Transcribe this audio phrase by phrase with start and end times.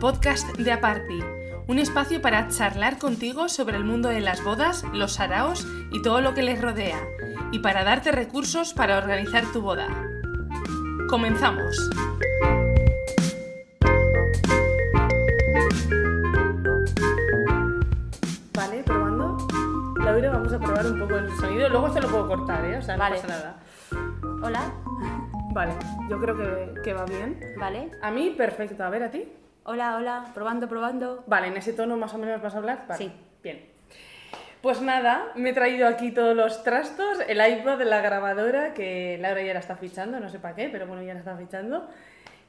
[0.00, 1.20] podcast de Aparti,
[1.68, 6.20] un espacio para charlar contigo sobre el mundo de las bodas, los saraos y todo
[6.20, 6.98] lo que les rodea,
[7.52, 9.88] y para darte recursos para organizar tu boda.
[11.08, 11.90] Comenzamos.
[18.54, 19.36] Vale, probando.
[20.02, 21.68] Laura, vamos a probar un poco el sonido.
[21.68, 22.78] Luego se lo puedo cortar, ¿eh?
[22.78, 23.16] O sea, no Vale.
[23.16, 23.56] pasa nada.
[24.42, 24.60] Hola,
[25.52, 25.72] Vale,
[26.08, 27.38] yo creo que, que va bien.
[27.58, 27.90] vale.
[28.02, 28.84] A mí, perfecto.
[28.84, 29.24] A ver, ¿a ti?
[29.64, 31.22] Hola, hola, probando, probando.
[31.26, 32.84] Vale, en ese tono más o menos vas a hablar.
[32.88, 33.12] Vale, Sí.
[33.42, 33.64] Bien.
[34.62, 39.16] Pues nada, me he traído aquí todos los trastos, el iPod de la grabadora, que
[39.18, 41.88] Laura ya la está fichando, no sé para qué, pero bueno, ya la está fichando.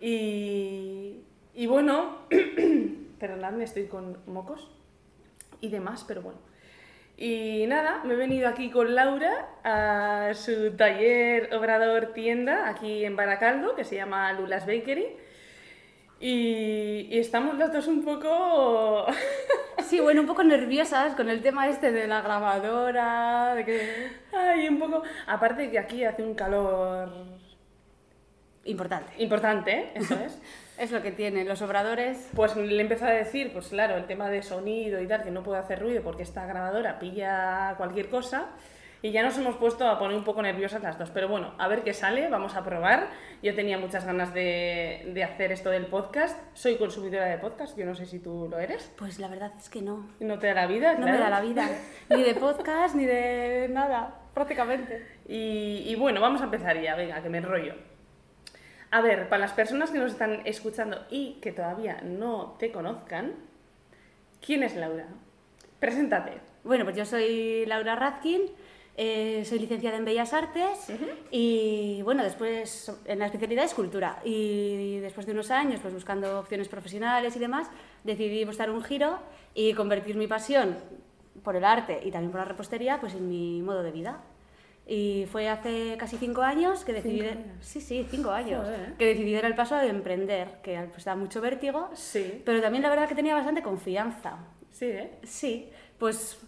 [0.02, 1.22] Y,
[1.54, 2.18] y bueno,
[3.20, 4.70] perdonadme, estoy con mocos
[5.62, 6.40] y demás, pero bueno.
[7.16, 13.16] Y nada, me he venido aquí con Laura a su taller, obrador, tienda, aquí en
[13.16, 15.16] Baracaldo, que se llama Lulas Bakery.
[16.22, 19.06] Y, y estamos las dos un poco...
[19.84, 24.08] Sí, bueno, un poco nerviosas con el tema este de la grabadora, de que...
[24.32, 25.02] Ay, un poco...
[25.28, 27.12] Aparte que aquí hace un calor
[28.64, 29.12] Importante.
[29.18, 29.92] importante, ¿eh?
[29.96, 30.40] eso es.
[30.78, 32.30] Es lo que tienen los obradores.
[32.36, 35.44] Pues le empezó a decir, pues claro, el tema de sonido y tal, que no
[35.44, 38.48] puedo hacer ruido porque esta grabadora pilla cualquier cosa.
[39.04, 41.10] Y ya nos hemos puesto a poner un poco nerviosas las dos.
[41.10, 43.08] Pero bueno, a ver qué sale, vamos a probar.
[43.42, 46.38] Yo tenía muchas ganas de, de hacer esto del podcast.
[46.54, 48.92] Soy consumidora de podcast, yo no sé si tú lo eres.
[48.98, 50.08] Pues la verdad es que no.
[50.20, 51.14] No te da la vida, No claro.
[51.14, 51.68] me da la vida.
[52.10, 55.04] Ni de podcast, ni de nada, prácticamente.
[55.28, 57.74] Y, y bueno, vamos a empezar ya, venga, que me enrollo.
[58.92, 63.34] A ver, para las personas que nos están escuchando y que todavía no te conozcan,
[64.46, 65.08] ¿quién es Laura?
[65.80, 66.34] Preséntate.
[66.64, 68.42] Bueno, pues yo soy Laura Radkin,
[68.98, 70.88] eh, soy licenciada en Bellas Artes
[71.32, 76.40] y bueno, después en la especialidad es cultura y después de unos años, pues buscando
[76.40, 77.70] opciones profesionales y demás,
[78.04, 79.20] decidí dar un giro
[79.54, 80.78] y convertir mi pasión
[81.44, 84.22] por el arte y también por la repostería pues en mi modo de vida.
[84.86, 87.22] Y fue hace casi cinco años que decidí...
[87.22, 87.46] Años.
[87.62, 88.66] Sí, sí, cinco años.
[88.66, 88.94] Joder.
[88.98, 92.82] Que decidí dar el paso de emprender, que pues da mucho vértigo, Sí, pero también
[92.84, 94.38] la verdad que tenía bastante confianza.
[94.72, 95.12] sí, ¿eh?
[95.24, 96.40] Sí, pues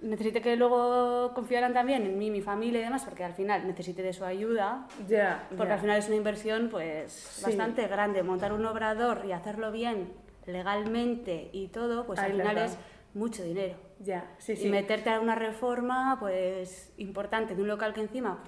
[0.00, 4.02] necesité que luego confiaran también en mí, mi familia y demás, porque al final necesité
[4.02, 5.74] de su ayuda, Ya, porque ya.
[5.74, 7.42] al final es una inversión pues Sí.
[7.44, 8.22] bastante grande.
[8.22, 10.12] Montar un obrador y hacerlo bien
[10.46, 12.76] legalmente y todo, pues al final es
[13.14, 13.76] mucho dinero.
[13.98, 14.68] Ya, sí, Y sí.
[14.68, 18.42] meterte a una reforma pues importante de un local que encima,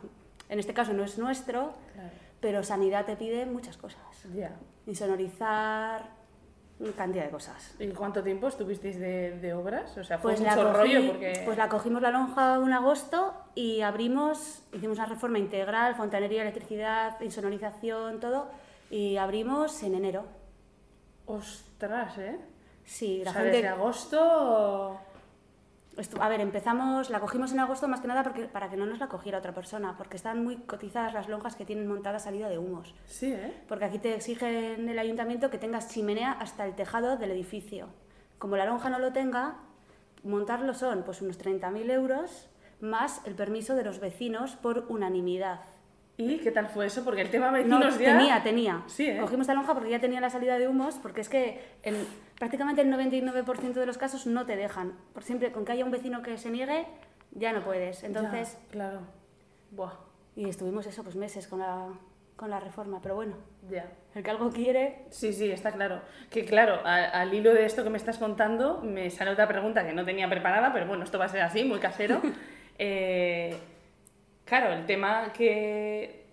[0.49, 2.11] en este caso no es nuestro, Claro,
[2.41, 4.03] pero sanidad te pide muchas cosas.
[4.35, 4.55] ya.
[4.87, 6.11] Insonorizar,
[6.97, 7.75] cantidad de cosas.
[7.79, 9.97] ¿Y cuánto tiempo estuvisteis de, de obras?
[9.99, 11.43] O sea, fue Pues la, mucho cogí- rollo porque...
[11.45, 17.21] pues la cogimos la lonja un agosto y abrimos, hicimos una reforma integral, fontanería, electricidad,
[17.21, 18.49] insonorización, todo,
[18.91, 20.25] y abrimos en enero.
[21.27, 22.39] Ostras, ¿eh?
[22.85, 23.57] Sí, la o sea, gente...
[23.59, 24.99] desde agosto...
[26.21, 28.99] A ver, empezamos, la cogimos en agosto más que nada porque, para que no nos
[28.99, 32.59] la cogiera otra persona, porque están muy cotizadas las lonjas que tienen montada salida de
[32.59, 32.95] humos.
[33.07, 33.53] Sí, ¿eh?
[33.67, 37.89] Porque aquí te exigen el ayuntamiento que tengas chimenea hasta el tejado del edificio.
[38.39, 39.57] Como la lonja no lo tenga,
[40.23, 42.49] montarlo son pues unos 30.000 euros
[42.81, 45.63] más el permiso de los vecinos por unanimidad.
[46.19, 47.05] ¿Y qué tal fue eso?
[47.05, 48.19] Porque el tema No, vecinos ya...
[48.19, 48.83] tenía, tenía.
[48.87, 49.19] Sí, ¿eh?
[49.21, 51.95] Cogimos la lonja porque ya tenía la salida de humos, porque es que en
[52.39, 54.95] prácticamente el 99% de los casos no te dejan.
[55.15, 56.87] Por siempre, con que haya un vecino que se niegue,
[57.31, 58.03] ya no puedes.
[58.03, 59.01] Entonces, Ya, claro.
[59.71, 59.93] Buah,
[60.35, 61.87] y estuvimos eso, pues meses con la,
[62.35, 62.99] con la reforma.
[63.01, 63.37] Pero bueno,
[63.71, 63.87] ya.
[64.17, 66.01] el que algo quiere, Sí, sí, está claro.
[66.31, 69.87] Que claro, a- al hilo de esto que me estás contando, me sale otra pregunta
[69.87, 72.21] que no tenía preparada, pero bueno, esto va a ser así, muy casero.
[72.81, 73.57] Eh,
[74.49, 76.25] claro, el tema que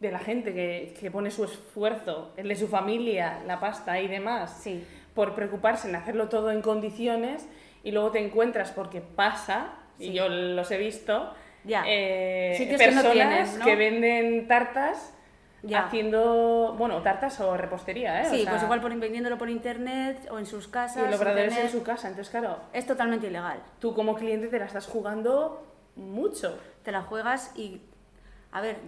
[0.00, 4.08] de la gente que, que pone su esfuerzo, el de su familia, la pasta y
[4.08, 4.84] demás, sí.
[5.14, 7.46] por preocuparse en hacerlo todo en condiciones
[7.84, 11.34] y luego te encuentras porque pasa, y yo los he visto,
[11.64, 11.84] Ya.
[11.86, 13.64] eh, que no personas tienes, ¿no?
[13.66, 15.14] que venden tartas
[15.62, 15.84] Ya.
[15.84, 18.26] haciendo, bueno, tartas o repostería, ¿eh?
[18.26, 21.06] O Sí, sea, pues igual por, vendiéndolo por internet o en sus y casas.
[21.06, 23.60] el obrador es en su casa, entonces claro, Es totalmente ilegal.
[23.78, 25.66] tú como cliente te la estás jugando
[25.96, 26.58] mucho.
[26.82, 27.80] Te la juegas y,
[28.52, 28.78] a ver,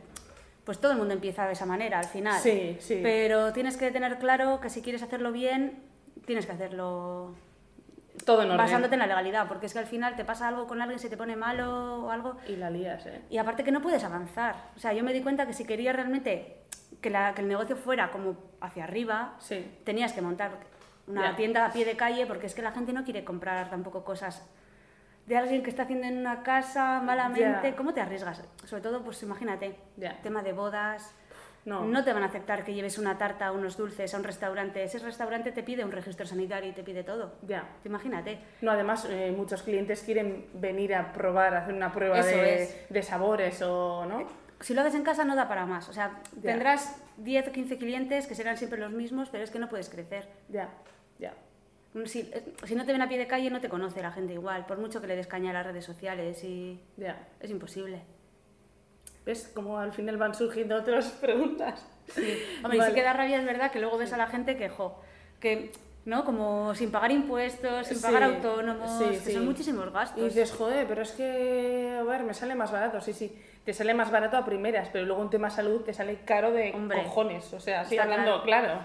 [0.65, 2.41] pues todo el mundo empieza de esa manera al final.
[2.41, 3.01] Sí, sí.
[3.03, 5.83] Pero tienes que tener claro que si quieres hacerlo bien,
[6.27, 7.35] tienes que hacerlo
[8.25, 8.59] Todo en orden.
[8.59, 11.11] basándote en la legalidad, porque es que al final te pasa algo con alguien, se
[11.11, 13.23] te pone malo o algo, Y la lías, ¿eh?
[13.29, 14.71] y aparte que no puedes avanzar.
[14.77, 16.59] O sea, yo me di cuenta que si quería realmente
[17.01, 19.69] que, la- que el negocio fuera como hacia arriba, Sí.
[19.85, 20.53] tenías que montar
[21.09, 24.05] una tienda a pie de calle porque es que la gente no quiere comprar tampoco
[24.05, 24.49] cosas
[25.27, 27.75] de alguien que está haciendo en una casa malamente.
[27.75, 28.43] ¿Cómo te arriesgas?
[28.65, 29.77] Sobre todo, pues imagínate,
[30.23, 31.15] tema de bodas,
[31.65, 31.85] No.
[31.85, 34.83] no te van a aceptar que lleves una tarta, unos dulces a un restaurante.
[34.83, 37.35] Ese restaurante te pide un registro sanitario y te pide todo.
[37.43, 37.65] Ya.
[37.85, 38.39] Imagínate.
[38.63, 42.87] No, además, eh, muchos clientes quieren venir a probar, hacer una prueba de, es.
[42.91, 44.27] de sabores o, ¿no?
[44.59, 45.89] Si lo haces en casa no da para más.
[45.89, 46.51] O sea, Ya.
[46.53, 49.89] tendrás 10 o 15 clientes que serán siempre los mismos, pero es que no puedes
[49.89, 50.29] crecer.
[50.49, 50.69] Ya,
[51.21, 51.33] ya.
[52.07, 52.31] Si,
[52.67, 54.79] si no te ven a pie de calle no te conoce la gente igual, por
[54.79, 57.29] mucho que le des caña a las redes sociales y Ya.
[57.41, 58.01] es imposible.
[59.27, 61.87] ¿Ves cómo al final van surgiendo otras preguntas?
[62.65, 62.87] Hombre, y Vale.
[62.87, 65.01] sí que da rabia, es verdad, que luego ves a la gente que, jo,
[65.39, 65.71] que,
[66.07, 66.25] ¿no?
[66.25, 69.33] Como sin pagar impuestos, sin Sí, pagar autónomos, sí, que sí.
[69.35, 70.19] son muchísimos gastos.
[70.21, 73.01] Y dices, joder, pero es que, a ver, me sale más barato.
[73.01, 76.21] Sí, sí, te sale más barato a primeras, pero luego en tema salud te sale
[76.25, 77.03] caro de Hombre.
[77.05, 77.53] cojones.
[77.53, 78.81] O sea, así hablando claro.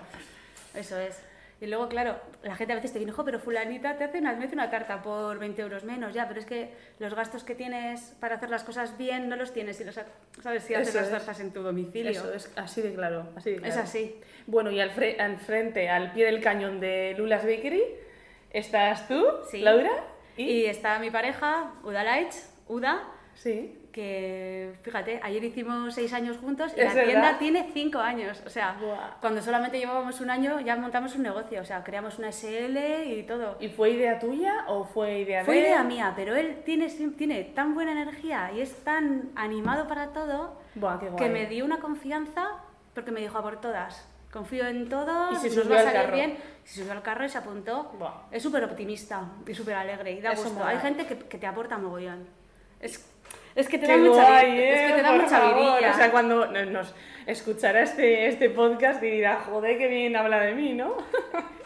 [0.75, 1.23] Eso es.
[1.59, 4.33] Y luego, claro, la gente a veces te viene, jo, pero fulanita te hace una,
[4.35, 7.55] me hace una tarta por 20 euros menos, ya, pero es que los gastos que
[7.55, 9.95] tienes para hacer las cosas bien no los tienes si los,
[10.43, 10.63] ¿sabes?
[10.63, 11.11] Si haces Eso las es.
[11.13, 12.11] tartas en tu domicilio.
[12.11, 13.29] Eso es así de claro.
[13.35, 13.81] Así de Es claro.
[13.81, 14.19] así.
[14.45, 17.81] Bueno, y al, fre- al frente, al pie del cañón de Lula's Bakery,
[18.51, 19.59] estás tú, Sí.
[19.61, 19.91] Laura,
[20.37, 20.65] Y, y...
[20.67, 23.77] está mi pareja, Uda Lights, Uda, Sí.
[23.97, 27.05] Que fíjate, ayer hicimos seis años juntos y la verdad.
[27.07, 28.43] tienda tiene cinco años.
[28.45, 28.77] O sea,
[29.19, 32.77] cuando solamente llevábamos un año ya montamos un negocio, o sea, creamos una SL
[33.07, 33.57] y todo.
[33.59, 37.43] ¿Y fue idea tuya o fue idea Fue de idea mía, pero él tiene, tiene
[37.43, 40.61] tan buena energía y es tan animado para todo
[41.17, 42.49] que me dio una confianza
[42.93, 44.07] porque me dijo a por todas.
[44.31, 46.37] Confío en todo, Y se nos va a al salir bien.
[46.63, 47.93] Se subió al carro y se apuntó.
[48.29, 50.63] Es súper optimista y súper alegre y da Eso gusto.
[50.63, 52.27] Hay gente que, que te aporta mogollón.
[52.79, 53.03] Es,
[53.57, 54.95] es que te Qué da mucha, guay, vi- es que ¿eh?
[54.95, 55.55] te da mucha favor.
[55.73, 55.91] vidilla.
[55.91, 56.95] O sea, cuando nos
[57.25, 60.95] escuchará este, este podcast y dirá, joder, qué bien habla de mí, ¿no?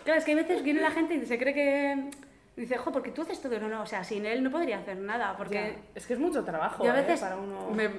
[0.03, 1.95] Claro, es que a veces viene la gente y se cree que...
[2.55, 4.97] Dice, jo, porque tú haces todo, no, no, o sea, sin él no podría hacer
[4.97, 5.53] nada, porque...
[5.55, 5.75] Ya.
[5.93, 7.01] Es que es mucho trabajo, Yo a ¿eh?
[7.03, 7.69] veces, para uno...
[7.69, 7.89] me-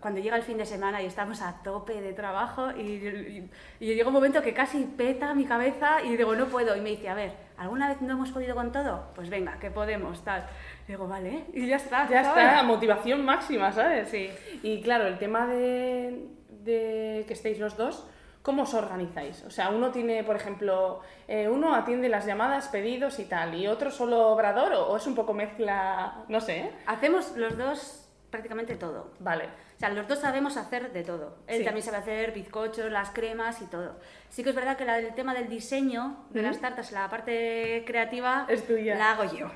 [0.00, 3.50] cuando llega el fin de semana y estamos a tope de trabajo y, y-
[3.80, 6.76] y llega un momento que casi peta mi cabeza y digo, no puedo.
[6.76, 9.10] Y me dice, a ver, ¿alguna vez no hemos podido con todo?
[9.14, 10.46] Pues venga, que podemos, tal.
[10.86, 12.08] Y digo, vale, y ya está.
[12.08, 12.44] Ya ¿sabes?
[12.44, 14.08] está, motivación máxima, ¿sabes?
[14.08, 14.30] Sí.
[14.62, 16.26] Y claro, el tema de,
[16.64, 18.06] de que estéis los dos,
[18.42, 19.42] ¿cómo os organizáis?
[19.44, 23.66] O sea, uno tiene, por ejemplo, eh, uno atiende las llamadas, pedidos y tal, y
[23.66, 26.70] otro solo obrador, o, o es un poco mezcla, no sé, ¿eh?
[26.86, 29.10] Hacemos los dos prácticamente todo.
[29.20, 29.48] Vale.
[29.78, 31.36] O sea, los dos sabemos hacer de todo.
[31.46, 31.64] Él Sí.
[31.64, 33.94] también sabe hacer bizcochos, las cremas y todo.
[34.28, 37.84] Sí que es verdad que la- el tema del diseño de las tartas, la parte
[37.86, 38.96] creativa, Es tuya.
[38.96, 39.48] la hago yo.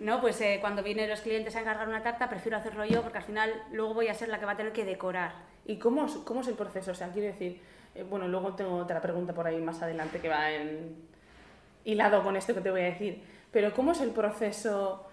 [0.00, 0.20] ¿No?
[0.20, 3.24] Pues eh, cuando vienen los clientes a encargar una tarta, prefiero hacerlo yo porque al
[3.24, 5.32] final luego voy a ser la que va a tener que decorar.
[5.64, 6.90] ¿Y cómo, cómo es el proceso?
[6.90, 7.58] O sea, quiero decir,
[7.94, 10.94] eh, bueno, luego tengo otra pregunta por ahí más adelante que va en
[11.86, 15.06] hilado con esto que te voy a decir, pero ¿cómo es el proceso?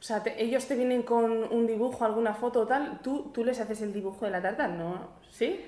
[0.00, 3.44] O sea, te- ellos te vienen con un dibujo, alguna foto o tal, ¿tú, tú
[3.44, 5.08] les haces el dibujo de la tarta, ¿no?
[5.30, 5.60] ¿Sí?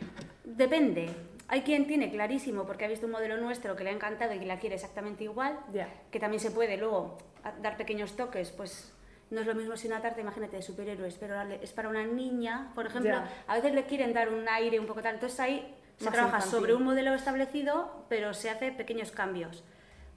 [0.42, 1.10] Depende.
[1.48, 4.38] Hay quien tiene clarísimo porque ha visto un modelo nuestro que le ha encantado y
[4.38, 5.86] que la quiere exactamente igual, Ya.
[6.10, 7.18] que también se puede luego
[7.60, 8.92] dar pequeños toques, pues
[9.30, 12.70] no es lo mismo si una tarta, imagínate, de superhéroes, pero es para una niña,
[12.74, 13.28] por ejemplo, Ya.
[13.46, 16.36] a veces le quieren dar un aire un poco tal, entonces ahí se Más trabaja
[16.38, 16.58] infantil.
[16.58, 19.62] sobre un modelo establecido, pero se hace pequeños cambios.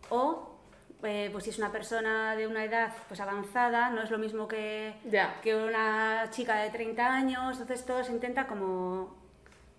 [0.09, 0.54] O,
[1.05, 4.47] eh, pues si es una persona de una edad pues avanzada, no es lo mismo
[4.47, 5.39] que, Ya.
[5.41, 9.15] que una chica de 30 años, entonces todo se intenta como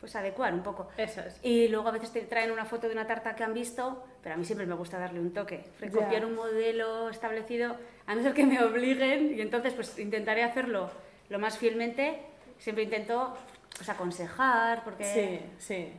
[0.01, 0.89] pues adecuar un poco.
[0.99, 1.39] Eso es.
[1.43, 4.35] Y luego a veces te traen una foto de una tarta que han visto, pero
[4.35, 5.65] a mí siempre me gusta darle un toque.
[5.81, 5.91] Ya.
[5.91, 10.91] Copiar un modelo establecido, a no ser que me obliguen, y entonces pues intentaré hacerlo
[11.31, 12.21] lo más fielmente.
[12.59, 13.37] Siempre intento
[13.77, 15.93] pues, aconsejar, porque Sí, sí.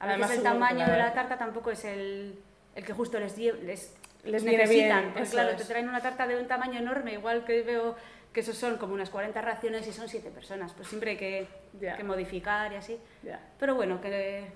[0.00, 2.38] a veces el seguro que tamaño de la tarta tampoco es el,
[2.74, 5.12] el que justo les, les, Les necesitan.
[5.12, 5.56] bien, eso claro, es.
[5.56, 7.96] te traen una tarta de un tamaño enorme, igual que veo
[8.32, 10.72] que esos son como unas 40 raciones y son 7 personas.
[10.72, 11.46] Pues siempre hay que,
[12.04, 12.98] modificar y así.
[13.58, 14.46] Pero bueno, que,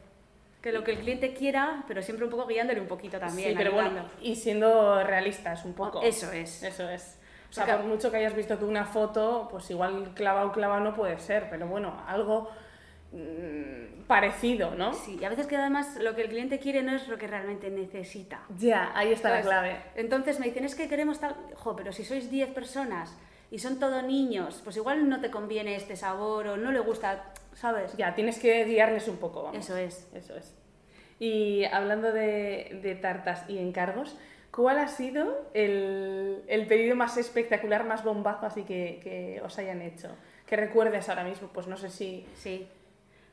[0.60, 3.50] que lo que el cliente quiera, pero siempre un poco guiándole un poquito también.
[3.50, 6.02] sí, pero bueno, y siendo realistas un poco.
[6.02, 6.62] Eso es.
[6.62, 7.18] Eso es.
[7.50, 10.80] O sea, Porque- por mucho que hayas visto tú una foto, pues igual clavado, clavado
[10.80, 12.50] no puede ser, pero bueno, algo
[14.06, 14.92] parecido, ¿no?
[14.92, 17.26] Sí, y a veces que además lo que el cliente quiere no es lo que
[17.26, 18.42] realmente necesita.
[18.58, 19.76] Ya, ahí está la clave.
[19.94, 21.36] Entonces me dicen, es que queremos tal...
[21.54, 23.16] Jo, pero si sois 10 personas
[23.50, 27.32] y son todos niños, pues igual no te conviene este sabor o no le gusta,
[27.54, 27.96] ¿sabes?
[27.96, 29.58] Ya, tienes que guiarles un poco, vamos.
[29.58, 30.08] Eso es.
[30.14, 30.54] Eso es.
[31.18, 34.16] Y hablando de, de tartas y encargos,
[34.50, 39.82] ¿cuál ha sido el, el pedido más espectacular, más bombazo así que, que os hayan
[39.82, 40.10] hecho?
[40.46, 42.26] Que recuerdes ahora mismo, pues no sé si...
[42.34, 42.68] Sí.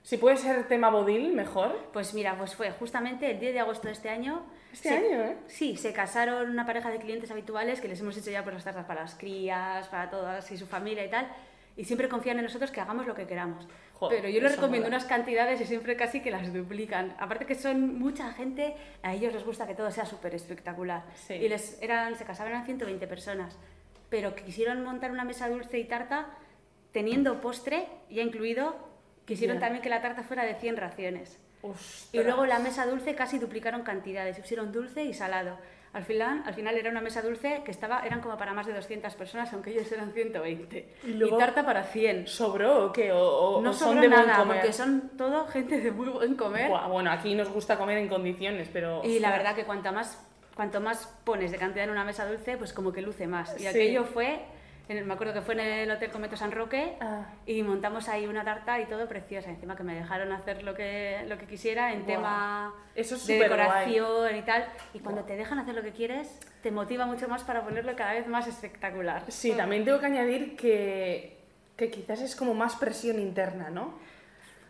[0.06, 1.90] Si puede ser tema bodil, mejor.
[1.92, 4.46] Pues mira, pues fue justamente el 10 de agosto de este año.
[4.72, 5.38] Este se- año, ¿eh?
[5.48, 8.64] Sí, se casaron una pareja de clientes habituales que les hemos hecho ya por las
[8.64, 11.28] tartas para las crías, para todas y su familia y tal.
[11.78, 13.68] y siempre confían en nosotros que hagamos lo que queramos.
[13.96, 14.96] Joder, Pero yo les recomiendo mola.
[14.98, 17.14] unas cantidades y siempre casi que las duplican.
[17.20, 21.04] Aparte que son mucha gente, a ellos les gusta que todo sea súper espectacular.
[21.16, 21.34] Sí.
[21.34, 23.58] Y les eran, se casaban eran 120 personas,
[24.10, 26.28] pero quisieron montar una mesa dulce y tarta
[26.94, 28.94] teniendo postre ya incluido.
[29.26, 31.40] Quisieron también que la tarta fuera de 100 raciones.
[32.12, 35.58] Y luego la mesa dulce casi duplicaron cantidades, pusieron dulce y salado.
[35.94, 38.74] Al final, al final era una mesa dulce que estaba, eran como para más de
[38.74, 40.90] 200 personas, aunque ellos eran 120.
[41.04, 42.28] Y Y, luego- tarta para 100.
[42.28, 43.14] ¿Sobró o qué?
[43.14, 44.58] ¿O, o- No o son sobró de buen nada, comer?
[44.58, 46.70] porque son todo gente de muy buen comer.
[46.70, 49.02] Buah, bueno, aquí nos gusta comer en condiciones, pero...
[49.06, 50.22] Y la verdad que cuanto más,
[50.54, 53.56] cuanto más pones de cantidad en una mesa dulce, pues como que luce más.
[53.56, 53.68] Y Sí.
[53.68, 54.40] aquello fue,
[54.88, 57.26] me acuerdo que fue en el Hotel Cometo San Roque, Ah.
[57.46, 59.50] y montamos ahí una tarta y todo preciosa.
[59.50, 63.40] Encima que me dejaron hacer lo que, lo que quisiera en tema Eso es de
[63.40, 64.66] decoración y tal.
[64.94, 68.14] Y cuando te dejan hacer lo que quieres, te motiva mucho más para ponerlo cada
[68.14, 69.24] vez más espectacular.
[69.30, 71.38] Sí, también tengo que añadir que,
[71.76, 73.98] que quizás es como más presión interna, ¿no?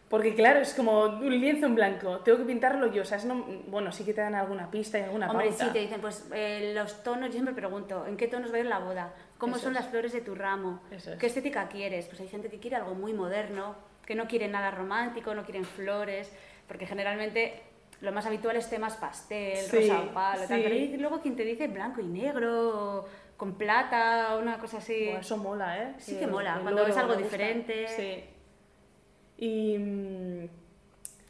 [0.09, 3.25] Porque claro, es como un lienzo en blanco, tengo que pintarlo yo, o sea, es
[3.25, 5.65] no- bueno, sí que te dan alguna pista y alguna Hombre, pauta.
[5.65, 8.59] sí, te dicen, pues eh, los tonos, yo siempre pregunto, ¿en qué tonos va a
[8.59, 9.13] ir la boda?
[9.39, 9.81] ¿Cómo Eso son es.
[9.81, 10.79] las flores de tu ramo?
[10.91, 11.19] Eso es.
[11.19, 12.05] ¿Qué estética quieres?
[12.05, 15.65] Pues hay gente que quiere algo muy moderno, que no quiere nada romántico, no quieren
[15.65, 16.31] flores,
[16.67, 17.63] porque generalmente
[18.01, 20.53] lo más habitual es temas pastel, Sí, rosa o palo, sí.
[20.53, 23.05] hay luego quien te dice blanco y negro,
[23.37, 25.07] con plata, una cosa así.
[25.09, 25.93] Eso mola, ¿eh?
[25.97, 27.87] Sí que mola, cuando ves oro algo diferente.
[27.87, 28.23] Sí.
[29.37, 29.77] Y...
[29.77, 30.47] mm,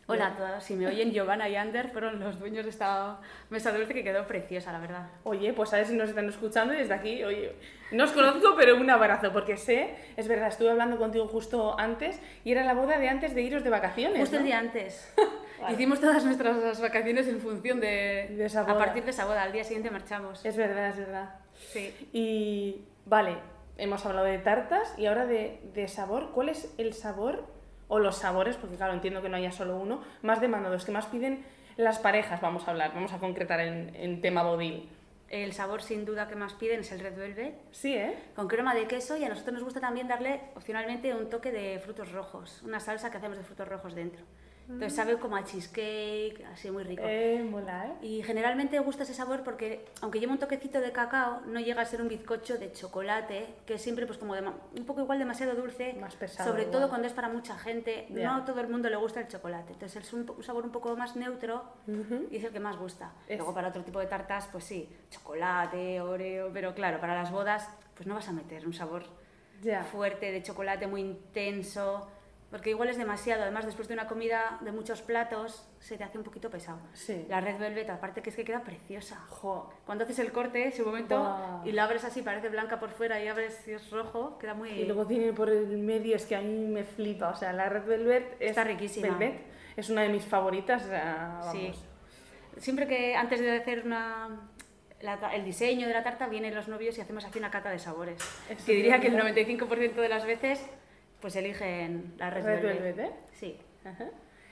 [0.07, 3.17] Hola a todos, si me oyen, Giovanna y Ander fueron los dueños de esta
[3.49, 5.07] mesa dulce que quedó preciosa, la verdad.
[5.23, 7.55] Oye, pues a ver si nos están escuchando y desde aquí, oye,
[7.91, 12.21] no os conozco, pero un abrazo, porque sé, es verdad, estuve hablando contigo justo antes
[12.43, 14.19] y era la boda de antes de iros de vacaciones.
[14.19, 14.41] Justo ¿no?
[14.41, 15.11] el día antes.
[15.59, 15.73] Vale.
[15.73, 19.53] Hicimos todas nuestras vacaciones en función de, De esa A partir de esa boda, al
[19.53, 20.45] día siguiente marchamos.
[20.45, 21.35] Es verdad, es verdad.
[21.55, 22.09] Sí.
[22.13, 23.37] Y vale,
[23.79, 26.29] hemos hablado de tartas y ahora de, de sabor.
[26.31, 27.54] ¿Cuál es el sabor
[27.87, 28.55] o los sabores?
[28.57, 31.45] Porque claro, entiendo que no haya solo uno, más demandados, que más piden
[31.77, 34.89] las parejas, vamos a hablar, vamos a concretar en, en tema bodil.
[35.27, 38.15] El sabor sin duda que más piden es el Red Velvet, Sí, ¿eh?
[38.35, 41.79] con crema de queso y a nosotros nos gusta también darle opcionalmente un toque de
[41.79, 44.23] frutos rojos, una salsa que hacemos de frutos rojos dentro.
[44.67, 47.03] Entonces sabe como a cheesecake, así muy rico.
[47.05, 48.05] Eh, mola, ¿eh?
[48.05, 51.85] Y generalmente gusta ese sabor porque, aunque lleva un toquecito de cacao, no llega a
[51.85, 55.53] ser un bizcocho de chocolate, que es siempre pues como dema- un poco igual demasiado
[55.53, 56.79] dulce, Más pesado sobre igual.
[56.79, 58.07] todo cuando es para mucha gente.
[58.09, 58.23] Ya.
[58.31, 60.71] No a todo el mundo le gusta el chocolate, entonces es un, un sabor un
[60.71, 62.27] poco más neutro Ujú.
[62.31, 63.11] y es el que más gusta.
[63.27, 67.31] Es- Luego para otro tipo de tartas, pues sí, chocolate, oreo, pero claro, para las
[67.31, 69.03] bodas pues no vas a meter un sabor
[69.61, 69.83] Ya.
[69.83, 72.07] fuerte de chocolate muy intenso.
[72.55, 76.17] Porque igual es demasiado, además después de una comida de muchos platos se te hace
[76.17, 76.79] un poquito pesado.
[76.93, 77.25] Sí.
[77.27, 79.17] La red velvet, aparte que es que queda preciosa.
[79.27, 79.73] Jo.
[79.85, 81.67] Cuando haces el corte, ese momento, Buah.
[81.67, 84.69] y la abres así, parece blanca por fuera, y abres y es rojo, queda muy...
[84.69, 87.67] Y luego tiene por el medio, es que a mí me flipa, o sea, la
[87.67, 89.09] Red Velvet es, Está riquísima.
[89.09, 89.41] Velvet,
[89.75, 91.51] es una de mis favoritas, o sea, vamos.
[91.51, 91.73] Sí.
[92.55, 94.47] Siempre que antes de hacer una,
[95.01, 97.79] la el diseño de la tarta, vienen los novios y hacemos aquí una cata de
[97.79, 98.17] sabores.
[98.65, 99.35] Que diría que el verdad.
[99.35, 100.65] 95% de las veces,
[101.25, 102.81] pues eligen la red, Red velvet.
[102.83, 103.11] Velvet, ¿eh?
[103.31, 103.57] Sí.
[103.83, 104.05] Ajá.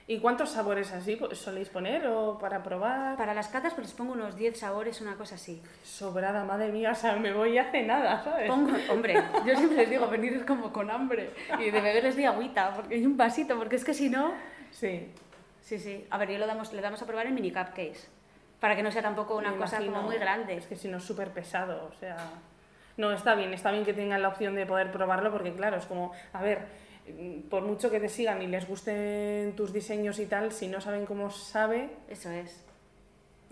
[0.08, 3.15] ¿Y cuántos sabores así soléis poner o para probar?
[3.15, 5.62] Para las catas, pues les pongo unos 10 sabores, una cosa así.
[5.84, 8.50] Sobrada, madre mía, o sea, me voy hace nada, ¿sabes?
[8.50, 11.30] Pongo, hombre, yo siempre les digo, venir como con hambre.
[11.60, 14.34] Y de beber les doy agüita, porque hay un vasito, porque es que si no...
[14.72, 15.12] Sí.
[15.62, 16.08] Sí, sí.
[16.10, 18.10] A ver, yo lo damos, le damos a probar en mini cupcakes.
[18.60, 19.94] Para que no sea tampoco una me cosa imagino.
[19.94, 20.58] como muy grande.
[20.58, 22.18] Es que si no es súper pesado, o sea...
[22.97, 25.85] No, está bien, está bien que tengan la opción de poder probarlo porque claro, es
[25.85, 26.59] como, a ver,
[27.50, 31.05] por mucho que te sigan y les gusten tus diseños y tal, si no saben
[31.05, 32.63] cómo sabe, Eso es.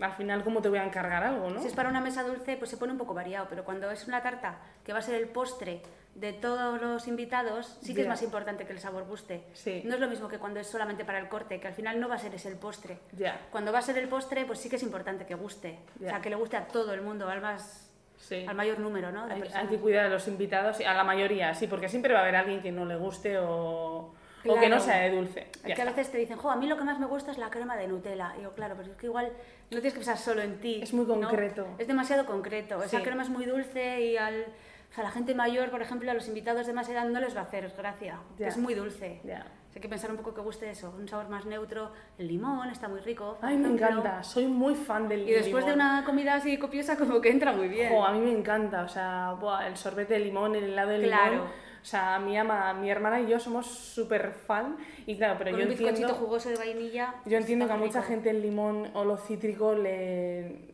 [0.00, 1.60] al final cómo te voy a encargar algo, ¿no?
[1.60, 4.06] Si es para una mesa dulce, pues se pone un poco variado, pero cuando es
[4.08, 5.82] una tarta que va a ser el postre
[6.14, 9.44] de todos los invitados, sí que es más importante que el sabor guste.
[9.54, 9.82] Sí.
[9.84, 12.08] No es lo mismo que cuando es solamente para el corte, que al final no
[12.08, 12.98] va a ser ese el postre.
[13.16, 15.78] Ya, Cuando va a ser el postre, pues sí que es importante que guste.
[15.98, 16.10] O Ya.
[16.10, 17.90] sea, que le guste a todo el mundo, al, más,
[18.22, 18.46] sí.
[18.48, 19.26] al mayor número, ¿no?
[19.26, 22.20] de Hay, hay que cuidar a los invitados, a la mayoría, sí, porque siempre va
[22.20, 24.14] a haber alguien que no le guste o,
[24.46, 25.48] o que no sea de dulce.
[25.64, 27.38] Es que a veces te dicen, jo, a mí lo que más me gusta es
[27.38, 28.32] la crema de Nutella.
[28.36, 29.32] Y digo, claro, pero es que igual
[29.70, 30.80] no tienes que pensar solo en ti.
[30.82, 31.14] Es muy ¿no?
[31.14, 31.66] concreto.
[31.78, 32.82] Es demasiado concreto.
[32.82, 34.42] Esa crema es muy dulce y al,
[34.90, 37.20] o sea, a la gente mayor, por ejemplo, a los invitados de más edad no
[37.20, 38.18] les va a hacer gracia.
[38.38, 38.48] Ya.
[38.48, 39.20] Es muy dulce.
[39.24, 39.46] Ya.
[39.74, 41.90] Hay que pensar un poco que guste eso, un sabor más neutro.
[42.18, 43.38] El limón está muy rico.
[43.40, 43.86] Ay, me ejemplo.
[43.88, 45.86] encanta, soy muy fan del Y después de limón.
[45.86, 47.90] una comida así copiosa, como que entra muy bien.
[47.94, 51.32] A mí me encanta, o sea, buah, el sorbete de limón, el helado de Claro.
[51.32, 51.48] limón.
[51.48, 54.76] O sea, mi ama, mi hermana y yo somos súper fan.
[55.06, 57.14] Y claro, pero Con yo un bizcochito entiendo, jugoso de vainilla.
[57.24, 60.71] yo entiendo que a mucha gente el limón o lo cítrico le,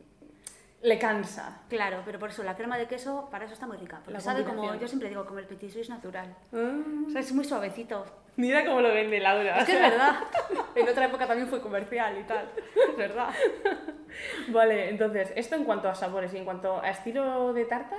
[0.83, 1.63] le cansa.
[1.69, 3.97] Claro, pero por eso la crema de queso, para eso está muy rica.
[3.99, 6.35] Porque La sabe como, yo siempre digo, como el petit suisse natural.
[6.53, 8.05] Mm, O sea, es muy suavecito.
[8.37, 9.59] Mira cómo lo vende Laura.
[9.59, 10.17] Es que es verdad.
[10.77, 12.49] En otra época también fue comercial y tal.
[12.91, 13.31] Es verdad.
[14.49, 17.97] Vale, entonces, esto en cuanto a sabores y en cuanto a estilo de tarta,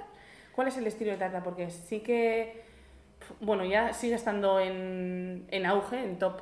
[0.53, 1.43] ¿cuál es el estilo de tarta?
[1.43, 2.63] Porque sí que,
[3.41, 6.41] bueno, ya sigue estando en, en auge, en top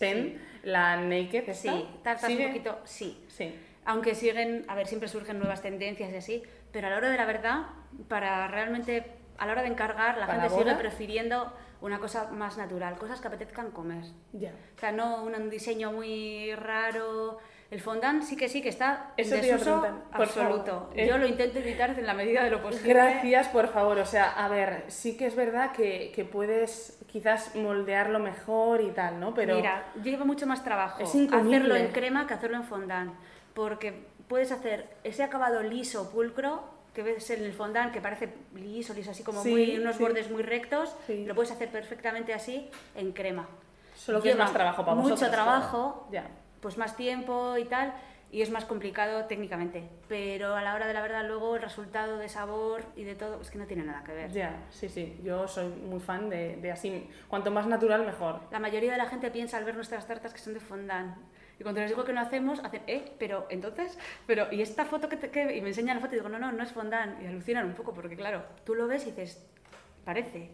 [0.00, 1.54] 10, la Naked esta.
[1.72, 2.46] Sí, tartas ¿Sigue?
[2.46, 3.24] un poquito, sí.
[3.28, 3.54] Sí,
[3.84, 7.16] Aunque siguen, a ver, siempre surgen nuevas tendencias y así, pero a la hora de
[7.16, 7.62] la verdad,
[8.08, 9.04] para realmente,
[9.38, 13.20] a la hora de encargar, la ¿Para gente sigue prefiriendo una cosa más natural, cosas
[13.20, 14.04] que apetezcan comer.
[14.32, 14.50] ya.
[14.76, 17.38] O sea, no un diseño muy raro.
[17.72, 20.64] El fondant sí que sí que está en desuso absoluto.
[20.64, 20.90] favor.
[20.94, 22.92] Eh, Yo lo intento evitar en la medida de lo posible.
[22.92, 23.98] Gracias, por favor.
[23.98, 28.90] O sea, a ver, sí que es verdad que, que puedes quizás moldearlo mejor y
[28.90, 29.32] tal, ¿no?
[29.32, 33.14] Pero Mira, lleva mucho más trabajo hacerlo en crema que hacerlo en fondant,
[33.54, 36.62] porque puedes hacer ese acabado liso, pulcro,
[36.94, 40.02] que ves en el fondant que parece liso, liso, así como Sí, muy, unos sí.
[40.02, 41.24] bordes muy rectos, Sí.
[41.24, 43.48] lo puedes hacer perfectamente así en crema.
[43.94, 45.30] solo que es más trabajo para mucho vosotros.
[45.30, 45.44] claro.
[45.44, 46.26] trabajo, Ya.
[46.60, 47.94] pues más tiempo y tal,
[48.30, 52.16] y es más complicado técnicamente, pero a la hora de la verdad luego el resultado
[52.18, 54.30] de sabor y de todo es que no tiene nada que ver.
[54.32, 55.20] Ya, sí, sí.
[55.22, 57.08] Yo soy muy fan de, de así.
[57.28, 58.40] Cuanto más natural, mejor.
[58.50, 61.14] La mayoría de la gente piensa al ver nuestras tartas que son de fondant.
[61.62, 65.08] Y cuando les digo que no hacemos, hacen, eh, pero entonces, pero, ¿y esta foto
[65.08, 67.22] que, te, que-?" Y me enseñan la foto y digo, no, no, no es fondant.
[67.22, 69.46] Y alucinan un poco, porque claro, tú lo ves y dices,
[70.04, 70.50] parece.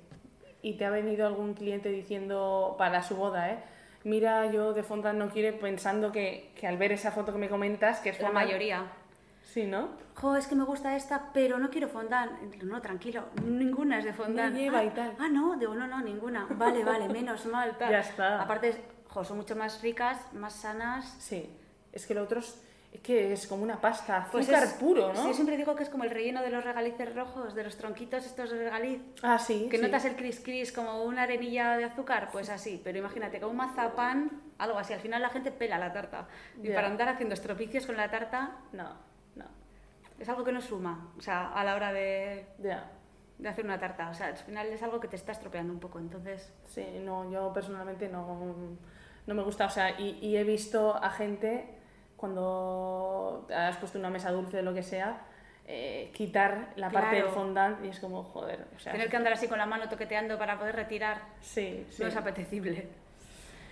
[0.61, 3.59] ¿Y te ha venido algún cliente diciendo para su boda, eh?
[4.05, 7.49] Mira, yo de fondant no quiere pensando que, que al ver esa foto que me
[7.49, 8.85] comentas, que es La fondant- mayoría.
[9.41, 9.89] Sí, ¿no?
[10.15, 12.33] Jo, es que me gusta esta, pero no quiero fondant.
[12.65, 14.53] No, tranquilo, ninguna es de fondant.
[14.53, 15.15] No lleva ah, y tal.
[15.19, 16.47] Ah, no, digo, no, no, ninguna.
[16.51, 17.91] Vale, vale, menos mal, tal.
[17.91, 18.43] Ya está.
[18.43, 18.75] Aparte,
[19.09, 21.17] jo, son mucho más ricas, más sanas.
[21.19, 21.51] Sí.
[21.93, 22.63] Es que lo otro es,
[22.93, 25.23] es que es como una pasta, azúcar Pues es- puro, ¿no?
[25.23, 27.77] sí, Yo siempre digo que es como el relleno de los regalices rojos, de los
[27.77, 29.01] tronquitos estos de regaliz.
[29.23, 29.69] Ah, sí.
[29.71, 29.83] Que sí.
[29.83, 33.57] notas el cris cris como una arenilla de azúcar, pues así, pero imagínate, como un
[33.59, 36.29] mazapán, algo así, al final la gente pela la tarta.
[36.63, 38.91] Y para andar haciendo estropicios con la tarta, No,
[39.37, 39.45] no.
[40.19, 44.11] es algo que no suma, o sea, a la hora de, de hacer una tarta,
[44.11, 46.53] o sea, al final es algo que te está estropeando un poco, entonces...
[46.67, 48.27] Sí, no, yo personalmente no,
[49.29, 51.67] no me gusta, o sea, y, y he visto a gente
[52.17, 55.21] cuando has puesto una mesa dulce o lo que sea,
[55.67, 59.35] eh, quitar la parte del fondant y es como, joder, o sea, Tener que andar
[59.35, 62.03] así con la mano toqueteando para poder retirar sí, sí.
[62.03, 62.89] no es apetecible.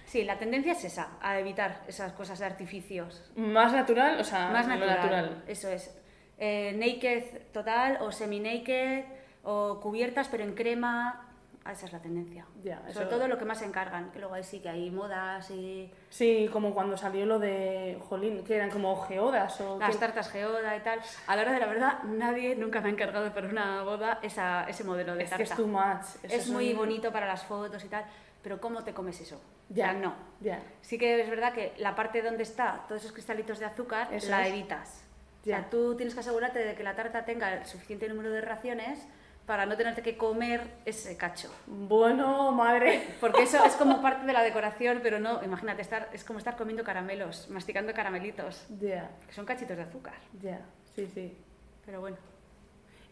[0.04, 3.24] Sí, la tendencia es esa, a evitar esas cosas de artificios.
[3.34, 5.98] Más natural, o sea, Más lo natural, eso es.
[6.38, 9.04] Eh, naked total o semi-naked
[9.42, 11.25] o cubiertas pero en crema,
[11.66, 12.46] ah, esa es la tendencia.
[12.62, 14.90] Ya, Sobre eso- todo lo que más se encargan, que luego ahí sí que hay
[14.90, 19.78] modas y Sí, como cuando salió lo de, jolín, que eran como geodas o...
[19.78, 21.00] las tartas geoda y tal.
[21.26, 24.64] A la hora de la verdad, nadie nunca me ha encargado para una boda esa,
[24.68, 25.44] ese modelo de Es tarta.
[25.44, 26.02] que es too much.
[26.22, 28.04] eso Es muy un- bonito para las fotos y tal,
[28.42, 29.40] pero ¿cómo te comes eso?
[29.68, 29.86] Ya.
[29.88, 30.14] O sea, no.
[30.40, 34.08] Ya, Sí que es verdad que la parte donde está todos esos cristalitos de azúcar
[34.14, 34.52] Eso la es.
[34.54, 35.02] evitas.
[35.42, 35.58] O Ya.
[35.60, 39.06] sea, tú tienes que asegurarte de que la tarta tenga el suficiente número de raciones
[39.46, 41.48] para no tenerte que comer ese cacho.
[41.66, 43.14] Bueno, madre.
[43.20, 46.56] Porque eso es como parte de la decoración, pero no, imagínate, estar, es como estar
[46.56, 50.14] comiendo caramelos, masticando caramelitos, Ya, que son cachitos de azúcar.
[50.42, 50.60] ya,
[50.94, 51.36] sí, sí.
[51.84, 52.16] Pero bueno,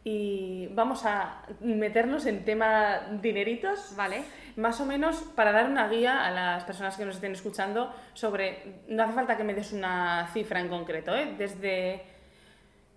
[0.02, 3.94] Y vamos a meternos en tema dineritos.
[3.96, 4.24] vale.
[4.56, 8.82] Más o menos para dar una guía a las personas que nos estén escuchando sobre,
[8.88, 11.34] no hace falta que me des una cifra en concreto, ¿eh?
[11.38, 12.02] desde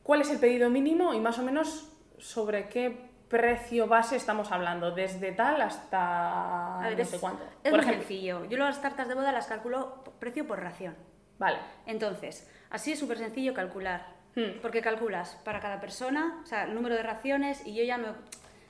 [0.03, 4.91] cuál es el pedido mínimo y más o menos sobre qué precio base estamos hablando,
[4.91, 7.43] desde tal hasta A ver, no sé cuánto.
[7.63, 8.45] es Por muy ejemplo, sencillo.
[8.45, 10.95] Yo las tartas de boda las calculo precio por ración.
[11.37, 14.15] vale, Entonces, así es súper sencillo calcular.
[14.35, 14.59] Hmm.
[14.61, 18.09] Porque calculas para cada persona, o sea, el número de raciones y yo ya me,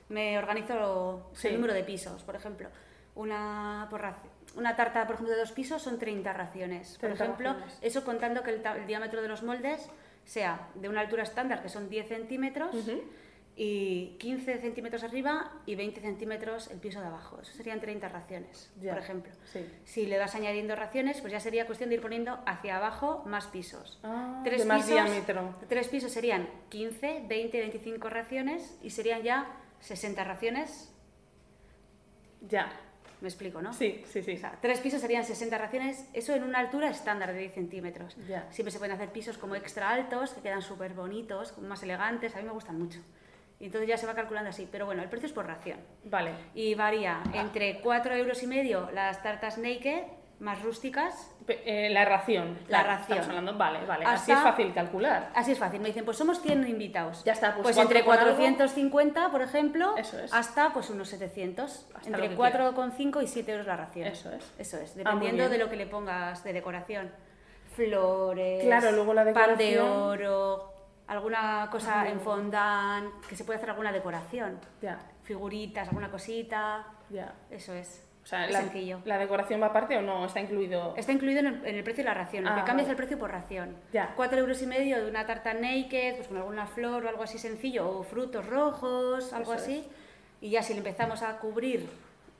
[0.08, 1.48] me organizo Sí.
[1.48, 2.22] el número de pisos.
[2.24, 2.68] Por ejemplo,
[3.14, 6.92] una, por raci- una tarta, por ejemplo, de dos pisos son 30 raciones.
[6.98, 7.78] Por 30 ejemplo, raciones.
[7.82, 9.88] eso contando que el, diámetro de los moldes
[10.24, 13.02] sea de una altura estándar, que son 10 centímetros, Ujú.
[13.60, 17.40] Y 15 centímetros arriba y 20 centímetros el piso de abajo.
[17.42, 19.32] Eso serían 30 raciones, Ya, por ejemplo.
[19.46, 19.66] sí.
[19.84, 23.48] Si le vas añadiendo raciones, pues ya sería cuestión de ir poniendo hacia abajo más
[23.48, 23.98] pisos.
[24.04, 25.56] Ah, tres, de más pisos, diámetro.
[25.68, 30.94] tres pisos serían 15, 20, 25 raciones y serían ya 60 raciones.
[32.42, 32.70] Ya,
[33.20, 33.72] Me explico, ¿no?
[33.72, 34.34] sí, sí, sí.
[34.34, 38.14] O sea, tres pisos serían 60 raciones, eso en una altura estándar de 10 centímetros.
[38.28, 38.46] Ya.
[38.52, 42.38] Siempre se pueden hacer pisos como extra altos, que quedan súper bonitos, más elegantes, a
[42.38, 43.00] mí me gustan mucho.
[43.60, 45.80] Y entonces ya se va calculando así, pero bueno, el precio es por ración.
[46.04, 50.02] Vale, Y varía entre 4 euros y medio las tartas naked
[50.38, 51.34] más rústicas.
[51.48, 52.56] Eh, la ración.
[52.68, 53.18] La claro, ración.
[53.18, 54.04] Estamos hablando, vale, vale.
[54.04, 55.30] Así es fácil calcular.
[55.34, 57.24] Así es fácil, me dicen, pues somos 100 invitados.
[57.24, 58.36] Ya está, pues pues entre con algo.
[58.36, 60.32] 450, por ejemplo, Eso es.
[60.32, 61.86] hasta pues unos 700.
[61.96, 64.06] Hasta entre que 4,5 y 7 euros la ración.
[64.06, 64.54] Eso es.
[64.58, 67.10] Eso es, Ah, dependiendo de lo que le pongas de decoración.
[67.74, 69.86] Flores, Claro, luego la pan de decoración.
[69.88, 70.72] oro,
[71.08, 72.08] alguna cosa Ah.
[72.08, 74.58] en fondant, que se puede hacer alguna decoración.
[74.80, 76.86] Ya, Figuritas, alguna cosita.
[77.10, 77.34] ya.
[77.50, 78.04] Eso es.
[78.22, 79.00] O sea, es la, sencillo.
[79.06, 80.26] ¿la decoración va aparte o no?
[80.26, 80.94] ¿Está incluido?
[80.98, 82.44] Está incluido en el, en el precio de la ración.
[82.44, 82.90] Lo Ah, que cambia es vale.
[82.92, 83.74] el precio por ración.
[83.90, 84.12] Ya.
[84.16, 87.38] Cuatro euros y medio de una tarta naked, pues con alguna flor o algo así
[87.38, 89.88] sencillo, o frutos rojos, algo Eso así.
[90.42, 91.88] Y ya si le empezamos a cubrir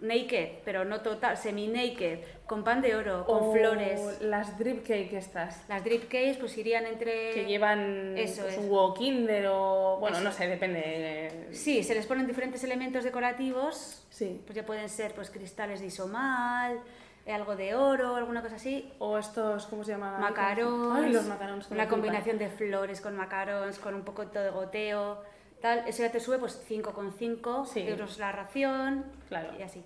[0.01, 4.21] naked, pero no total, semi-naked, con pan de oro, con O flores.
[4.23, 5.69] las drip cake estas.
[5.69, 7.33] Las drip cakes pues irían entre...
[7.33, 8.59] Que llevan Eso pues, es.
[8.61, 9.97] un huevo kinder o...
[10.01, 11.49] Bueno, Eso no sé, depende.
[11.53, 14.41] Sí, se les ponen diferentes elementos decorativos, Sí.
[14.47, 16.81] pues ya pueden ser pues cristales de isomal,
[17.27, 20.19] eh, algo de oro, alguna cosa así, O estos, ¿cómo se llama?
[20.19, 21.67] macarons, Ay, los macarons.
[21.67, 21.89] una flipan.
[21.89, 25.23] combinación de flores con macarons, con un poco de goteo,
[25.61, 27.81] tal, eso ya te sube pues 5,5 Sí.
[27.81, 29.51] euros la ración Claro.
[29.59, 29.83] y así.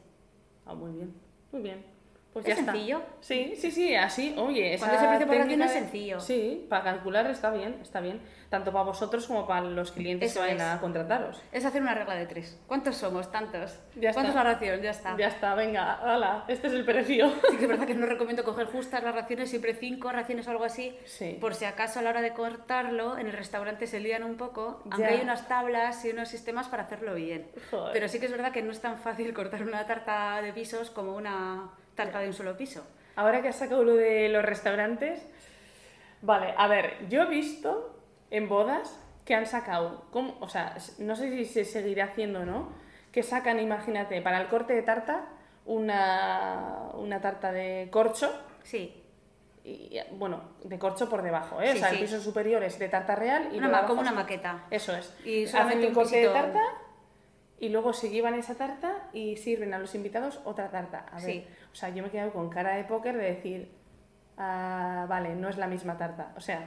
[0.66, 1.14] Ah, muy bien.
[1.50, 1.84] Muy bien.
[2.32, 2.98] Pues Es ya sencillo.
[2.98, 3.12] está.
[3.20, 4.34] Sí, sí, sí, así.
[4.38, 6.18] Oye, Cuando es el precio por técnica es sencillo.
[6.20, 8.20] Sí, para calcular está bien, está bien.
[8.48, 10.74] Tanto para vosotros como para los clientes Eso que vayan es.
[10.74, 11.42] a contrataros.
[11.52, 12.58] Es hacer una regla de tres.
[12.66, 13.30] ¿Cuántos somos?
[13.30, 13.78] Tantos.
[13.96, 14.44] Ya ¿Cuántos está.
[14.44, 14.80] la ración?
[14.82, 15.16] Ya está.
[15.18, 17.30] Ya está, venga, hala, este es el precio.
[17.50, 20.50] Sí que es verdad que no recomiendo coger justas las raciones, siempre cinco raciones o
[20.52, 21.36] algo así, Sí.
[21.40, 24.80] por si acaso a la hora de cortarlo en el restaurante se lían un poco,
[24.86, 24.90] Ya.
[24.92, 27.50] aunque hay unas tablas y unos sistemas para hacerlo bien.
[27.70, 27.92] Joder.
[27.92, 30.90] Pero sí que es verdad que no es tan fácil cortar una tarta de pisos
[30.90, 32.84] como una tarta de un solo piso.
[33.16, 35.20] Ahora que has sacado lo de los restaurantes,
[36.22, 37.98] vale, a ver, yo he visto
[38.30, 40.36] en bodas que han sacado, ¿cómo?
[40.40, 42.70] o sea, no sé si se seguirá haciendo o no,
[43.12, 45.26] que sacan, imagínate, para el corte de tarta,
[45.66, 48.32] una, una tarta de corcho,
[48.64, 49.02] Sí,
[49.64, 51.72] y, bueno, de corcho por debajo, ¿eh?
[51.72, 51.94] Sí, o sea, sí.
[51.96, 54.64] el piso superior es de tarta real y Una luego como una es- maqueta.
[54.70, 55.12] Eso es.
[55.24, 56.60] Y Hacen un corte de tarta
[57.60, 61.06] y luego se llevan esa tarta y sirven a los invitados otra tarta.
[61.10, 61.46] A ver, Sí.
[61.72, 63.70] O sea, yo me he quedado con cara de póker de decir,
[64.38, 66.32] ah, vale, no es la misma tarta.
[66.36, 66.64] O sea,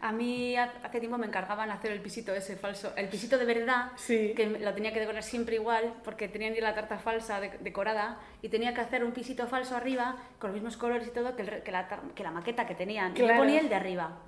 [0.00, 3.44] a mí ha- hace tiempo me encargaban hacer el pisito ese falso, el pisito de
[3.44, 4.32] verdad, Sí.
[4.36, 8.48] que lo tenía que decorar siempre igual, porque tenían la tarta falsa de- decorada, y
[8.48, 11.62] tenía que hacer un pisito falso arriba, con los mismos colores y todo, que, el
[11.64, 13.12] que la, que la maqueta que tenían.
[13.16, 13.40] Y yo Claro.
[13.40, 14.18] ponía el de arriba.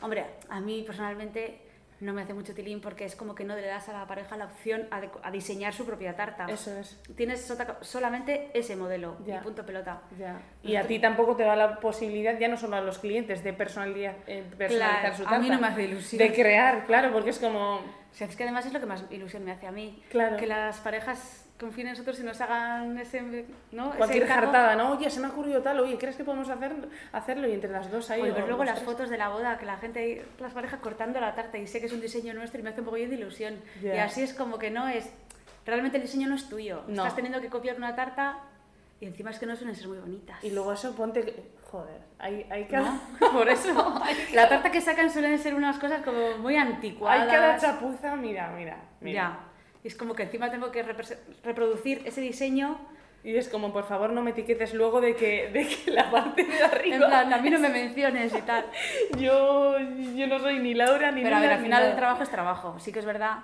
[0.00, 1.68] Hombre, a mí personalmente
[2.02, 4.36] no me hace mucho tilín porque es como que no le das a la pareja
[4.36, 6.46] la opción a, a diseñar su propia tarta.
[6.48, 7.00] Eso es.
[7.16, 7.48] Tienes
[7.82, 9.36] solamente ese modelo Ya.
[9.36, 10.02] y punto pelota.
[10.18, 10.40] Ya.
[10.62, 13.52] Y a ti tampoco te da la posibilidad, ya no solo a los clientes, de
[13.56, 15.38] personalidad- eh, personalizar Claro, su a tarta.
[15.38, 16.18] mí no me hace ilusión.
[16.18, 17.76] De crear, claro, porque es como...
[17.76, 20.02] O sea, es que además es lo que más ilusión me hace a mí.
[20.10, 20.36] Claro.
[20.36, 23.88] Que las parejas confíen en nosotros y nos hagan ese, ¿no?
[23.90, 24.92] Ese Cualquier jartada, ¿no?
[24.92, 26.72] Oye, se me ha ocurrido tal, oye, ¿crees que podemos hacer,
[27.12, 27.46] hacerlo?
[27.46, 28.20] Y entre las dos ahí...
[28.22, 28.84] Oye, o ver luego las tres.
[28.86, 31.86] fotos de la boda, que la gente, las parejas cortando la tarta y sé que
[31.86, 33.60] es un diseño nuestro y me hace un poco de ilusión.
[33.80, 35.08] Y así es como que no es,
[35.64, 36.82] realmente el diseño no es tuyo.
[36.88, 37.02] No.
[37.02, 38.38] Estás teniendo que copiar una tarta
[39.00, 40.42] y encima es que no suelen ser muy bonitas.
[40.42, 41.24] Y luego eso ponte...
[41.24, 42.92] que- Joder, hay, hay cada...
[43.20, 43.32] ¿No?
[43.32, 44.02] Por eso,
[44.34, 47.22] la tarta que sacan suelen ser unas cosas como muy anticuadas.
[47.22, 49.22] Hay cada chapuza, mira, mira, mira.
[49.22, 49.38] Ya.
[49.84, 50.82] Y es como que encima tengo que
[51.44, 52.78] reproducir ese diseño.
[53.24, 56.42] Y es como, por favor, no me etiquetes luego de que, de que la parte
[56.44, 56.96] de arriba...
[56.96, 58.64] En plan, a mí no me menciones y tal.
[59.18, 62.30] Yo, yo no soy ni Laura ni Pero a ver, al final el trabajo es
[62.30, 62.78] trabajo.
[62.80, 63.38] Sí que es verdad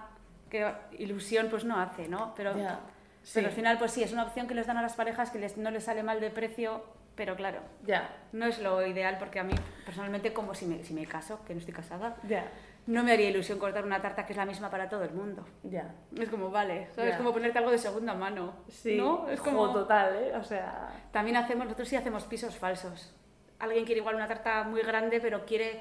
[0.50, 0.66] que
[0.98, 2.34] ilusión pues no hace, ¿no?
[2.36, 2.80] Pero, Ya,
[3.22, 3.32] sí.
[3.34, 5.38] pero al final pues sí, es una opción que les dan a las parejas que
[5.38, 6.82] les, no les sale mal de precio,
[7.14, 10.94] pero claro, Ya, no es lo ideal porque a mí personalmente como si me, si
[10.94, 12.46] me caso, que no estoy casada, ya,
[12.88, 15.46] no me haría ilusión cortar una tarta que es la misma para todo el mundo.
[15.62, 15.94] ya.
[16.18, 17.12] Es como, vale, ¿sabes?
[17.12, 17.16] Ya.
[17.18, 19.28] como ponerte algo de segunda mano, Sí, ¿no?
[19.28, 19.72] Es jo, como...
[19.72, 20.32] total, ¿eh?
[20.36, 20.88] O sea...
[21.12, 23.14] También hacemos, nosotros sí hacemos pisos falsos.
[23.58, 25.80] Alguien quiere igual una tarta muy grande, pero quiere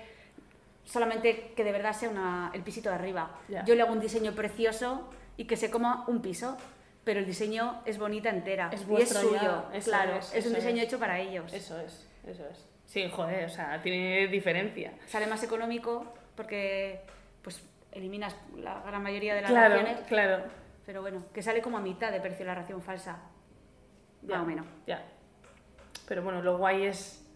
[0.84, 3.32] solamente que de verdad sea una- el pisito de arriba.
[3.66, 6.58] Yo le hago un diseño precioso y que se coma un piso,
[7.04, 8.70] pero el diseño es bonita entera.
[8.74, 10.18] Es y es suyo, ya, eso claro.
[10.18, 10.88] es, Es, un diseño es.
[10.88, 11.54] hecho para ellos.
[11.54, 12.66] Eso es, eso es.
[12.86, 14.94] Sí, joder, o sea, tiene diferencia.
[15.08, 16.06] Sale más económico
[16.38, 17.02] porque
[17.42, 20.44] pues eliminas la gran mayoría de las Claro, raciones, claro.
[20.86, 23.20] pero bueno, que sale como a mitad de precio la ración falsa.
[24.22, 24.66] Ya, Más o menos.
[24.86, 25.04] Ya.
[26.08, 27.27] Pero bueno, lo guay es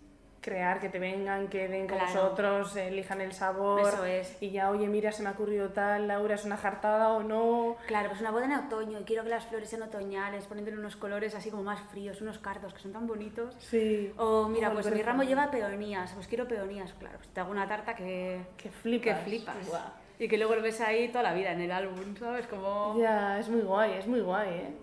[0.42, 2.12] crear, que te vengan, queden con Claro.
[2.14, 3.82] vosotros, elijan el sabor.
[3.82, 4.38] Eso es.
[4.42, 7.78] Y ya, oye, mira, se me ha ocurrido tal, Laura, es una jartada o no.
[7.88, 10.96] Claro, pues una boda en otoño y quiero que las flores sean otoñales, poniéndole unos
[10.96, 13.56] colores así como más fríos, unos cardos que son tan bonitos.
[13.60, 14.12] Sí.
[14.18, 17.68] O mira, pues mi ramo lleva peonías, pues quiero peonías, claro, pues te hago una
[17.68, 19.20] tarta que, Que flipas.
[19.20, 19.56] que flipas.
[20.18, 22.46] Y que luego lo ves ahí toda la vida en el álbum, ¿sabes?
[22.48, 22.96] Como...
[23.00, 24.76] Ya, es muy guay, es muy guay, ¿eh?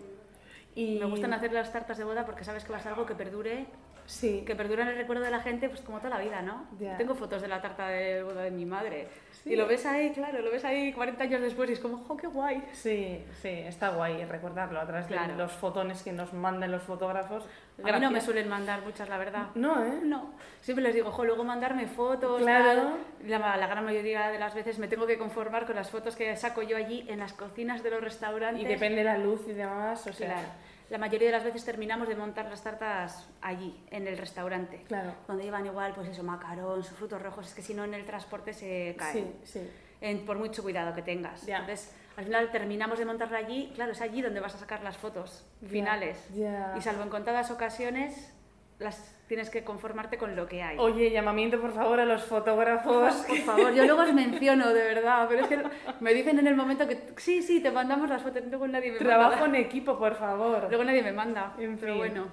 [0.75, 3.05] Y Me gustan hacer las tartas de boda porque sabes que va a ser algo
[3.07, 3.67] que perdure,
[4.09, 4.43] Sí.
[4.47, 6.65] que perdure en el recuerdo de la gente, pues como toda la vida, ¿no?
[6.81, 6.97] Ya.
[6.97, 9.07] Tengo fotos de la tarta de boda de mi madre.
[9.43, 9.53] Sí.
[9.53, 12.17] Y lo ves ahí, claro, lo ves ahí 40 años después y es como, ¡oh,
[12.17, 12.65] qué guay!
[12.73, 15.33] Sí, sí, está guay recordarlo a través Claro.
[15.33, 17.45] de los fotones que nos mandan los fotógrafos.
[17.85, 19.49] A mí no me suelen mandar muchas, la verdad.
[19.55, 20.01] No, ¿eh?
[20.03, 20.31] No,
[20.63, 22.41] siempre les digo, jo, luego mandarme fotos.
[22.43, 22.97] Claro.
[23.21, 23.31] tal".
[23.31, 26.35] La, la gran mayoría de las veces me tengo que conformar con las fotos que
[26.37, 28.65] saco yo allí en las cocinas de los restaurantes.
[28.65, 30.27] Y depende de la luz y demás, o sea...
[30.27, 30.49] Claro.
[30.91, 34.85] La mayoría de las veces terminamos de montar las tartas allí, en el restaurante.
[34.89, 35.13] Claro.
[35.27, 38.07] Cuando llevan igual, pues eso, macarón, sus frutos rojos, es que si no en el
[38.07, 39.35] transporte se caen.
[39.45, 39.71] Sí, sí.
[40.01, 41.45] En- por mucho cuidado que tengas.
[41.45, 41.59] Ya.
[41.59, 44.97] Entonces, al final terminamos de montarla allí, claro, es allí donde vas a sacar las
[44.97, 46.17] fotos finales.
[46.35, 46.75] ya.
[46.77, 48.33] Y salvo en contadas ocasiones,
[48.79, 50.79] las tienes que conformarte con lo que hay.
[50.79, 53.15] Oye, llamamiento por favor a los fotógrafos.
[53.29, 55.63] Por favor, yo luego os menciono, de verdad, pero es que
[56.01, 58.99] me dicen en el momento que sí, sí, te mandamos las fotos, luego nadie me
[58.99, 60.67] Trabajo en equipo, por favor.
[60.69, 61.99] Luego nadie me manda, En pero fin.
[61.99, 62.27] bueno.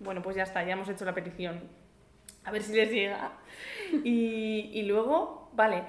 [0.00, 1.60] Bueno, pues ya está, ya hemos hecho la petición.
[2.44, 3.32] A ver si les llega.
[4.04, 5.82] Y, y luego, vale,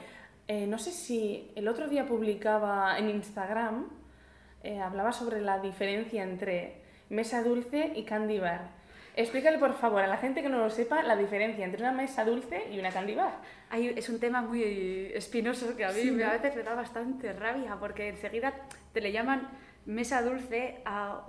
[0.48, 3.88] eh, no sé si el otro día publicaba en Instagram,
[4.64, 8.79] eh, hablaba sobre la diferencia entre mesa dulce y candy bar.
[9.16, 12.24] Explícale, por favor, a la gente que no lo sepa, la diferencia entre una mesa
[12.24, 13.42] dulce y una candy bar.
[13.72, 16.30] Es un tema muy espinoso que a mí Sí, me- ¿no?
[16.30, 18.54] a veces me da bastante rabia porque enseguida
[18.94, 19.50] te le llaman
[19.86, 21.26] mesa dulce a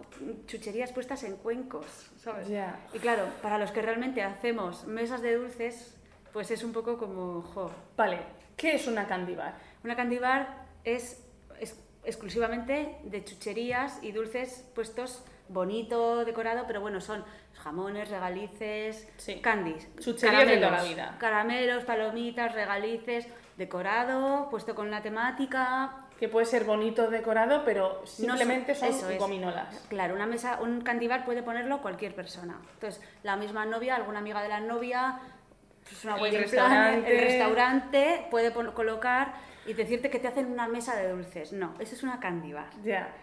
[0.47, 2.49] chucherías puestas en cuencos, ¿sabes?
[2.93, 5.97] Y claro, para los que realmente hacemos mesas de dulces,
[6.33, 8.19] pues es un poco como, jo, Vale,
[8.57, 9.55] ¿qué es una candy bar?
[9.83, 11.27] Una candy bar es,
[11.59, 17.25] es exclusivamente de chucherías y dulces puestos bonito, decorado, pero bueno, son
[17.63, 19.41] jamones, regalices, Sí.
[19.41, 19.89] candies.
[20.01, 21.17] Chucherías de toda la vida.
[21.19, 25.93] Caramelos, palomitas, regalices, decorado, puesto con la temática.
[26.19, 29.19] Que puede ser bonito decorado, pero No simplemente son eso es.
[29.19, 29.87] gominolas.
[29.89, 32.59] Claro, una mesa, un candy bar puede ponerlo cualquier persona.
[32.75, 35.19] Entonces, la misma novia, alguna amiga de la novia,
[35.83, 37.13] pues una El restaurante.
[37.13, 39.33] el restaurante puede colocar
[39.67, 41.53] y decirte que te hacen una mesa de dulces.
[41.53, 42.69] No, eso es una candy bar.
[42.85, 43.15] Ya.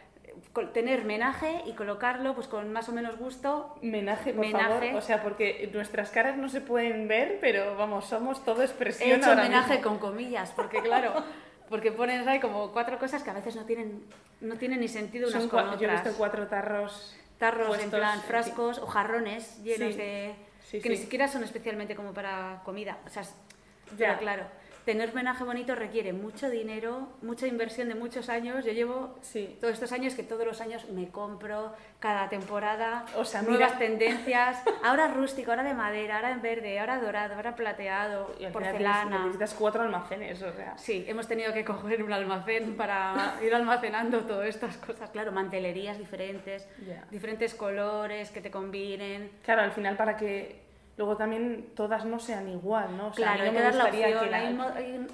[0.73, 3.76] Tener menaje y colocarlo pues con más o menos gusto.
[3.82, 4.88] Menaje, por Menaje.
[4.88, 4.95] favor.
[4.95, 9.19] O sea, porque nuestras caras no se pueden ver, pero vamos, somos todo He expresión
[9.19, 9.82] hecho ahora mismo.
[9.84, 11.13] con comillas, porque claro,
[11.69, 14.04] porque pones ahí como cuatro cosas que a veces no tienen,
[14.41, 15.80] no tienen ni sentido unas Son con otras.
[15.82, 17.15] Yo he visto cuatro tarros.
[17.38, 18.26] tarros en plan sí.
[18.28, 19.97] frascos o jarrones llenos Sí.
[20.00, 23.23] de Sí, que ni siquiera son especialmente como para comida o sea
[23.97, 24.17] Ya.
[24.17, 24.43] claro
[24.88, 29.58] tener homenaje bonito requiere mucho dinero mucha inversión de muchos años yo llevo Sí.
[29.60, 33.41] todos estos años que todos los años me compro cada temporada O sea,
[33.78, 39.19] tendencias ahora rústico ahora de madera ahora en verde ahora dorado ahora plateado Y porcelana
[39.26, 40.78] necesitas cuatro almacenes, o sea.
[40.78, 45.10] Sí, hemos tenido que coger un almacén para ir almacenando todas estas cosas.
[45.10, 46.65] Claro, mantelerías diferentes,
[47.12, 49.32] diferentes colores que te combinen.
[49.43, 50.66] Claro, al final para que
[50.98, 53.08] luego también todas no sean igual, ¿no?
[53.08, 54.20] O sea, Claro, hay que dar la opción.
[54.20, 54.38] que la-
[54.76, 55.08] Hay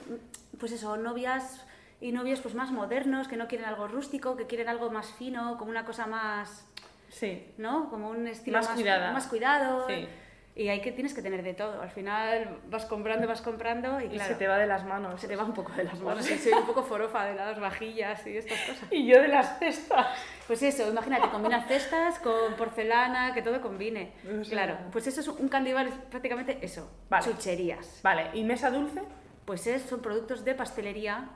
[0.60, 1.66] pues eso, novias
[2.00, 5.58] y novios pues más modernos, que no quieren algo rústico, que quieren algo más fino,
[5.58, 6.66] como una cosa más,
[7.10, 7.46] Sí.
[7.58, 7.90] ¿no?
[7.90, 9.12] Como un estilo Más más, cuidada.
[9.12, 9.88] más cuidado.
[9.88, 10.08] Sí.
[10.56, 11.82] Y hay que tienes que tener de todo.
[11.82, 15.20] Al final vas comprando, vas comprando y, Y claro, se te va de las manos.
[15.20, 16.24] se te va un poco de las manos.
[16.26, 18.88] Soy un poco forofa de las vajillas y estas cosas.
[18.92, 20.06] Y yo de las cestas.
[20.46, 24.12] Pues eso, imagínate, combinar cestas con porcelana, que todo combine.
[24.48, 27.24] Claro, pues eso es un candy bar, es prácticamente eso, Vale.
[27.26, 28.02] chucherías.
[28.04, 29.02] Vale, ¿y mesa dulce?
[29.46, 31.30] Pues es, son productos de pastelería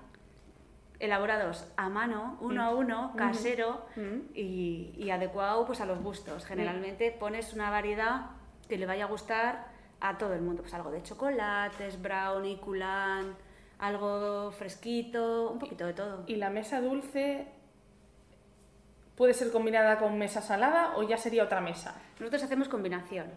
[0.99, 2.65] elaborados a mano, uno Mm.
[2.65, 4.19] a uno, casero Mm.
[4.36, 6.45] y, y adecuado pues, a los gustos.
[6.45, 8.32] Generalmente pones una variedad
[8.67, 9.67] que le vaya a gustar
[9.99, 10.62] a todo el mundo.
[10.62, 13.36] Pues algo de chocolates, brownie, culán,
[13.80, 16.23] algo fresquito, un poquito de todo.
[16.27, 17.47] ¿Y la mesa dulce
[19.15, 21.95] puede ser combinada con mesa salada o ya sería otra mesa?
[22.19, 23.27] Nosotros hacemos combinación.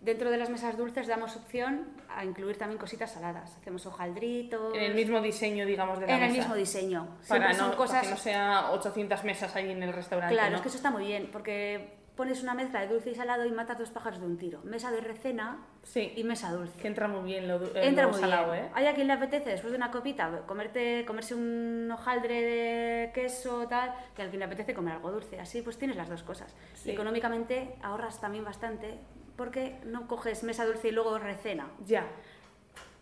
[0.00, 3.56] Dentro de las mesas dulces damos opción a incluir también cositas saladas.
[3.56, 4.74] Hacemos hojaldritos.
[4.74, 6.40] En el mismo diseño, digamos, de la en el mesa.
[6.42, 7.08] mismo diseño.
[7.26, 8.02] Para no, son para cosas.
[8.04, 10.56] que no sea 800 mesas ahí en el restaurante, Claro, ¿no?
[10.56, 13.52] es que eso está muy bien, porque pones una mezcla de dulce y salado y
[13.52, 14.60] matas dos pájaros de un tiro.
[14.64, 16.78] Mesa de recena Sí, y mesa dulce.
[16.80, 18.64] que entra muy bien lo, eh, Entra lo muy salado, bien.
[18.64, 18.70] ¿eh?
[18.74, 23.66] Hay a quien le apetece después de una copita comerte, comerse un hojaldre de queso
[23.68, 25.38] tal, y a quien le apetece comer algo dulce.
[25.38, 26.54] Así pues tienes las dos cosas.
[26.74, 26.90] Sí.
[26.90, 28.98] Económicamente ahorras también bastante
[29.36, 31.68] porque no coges mesa dulce y luego recena.
[31.84, 32.06] Ya.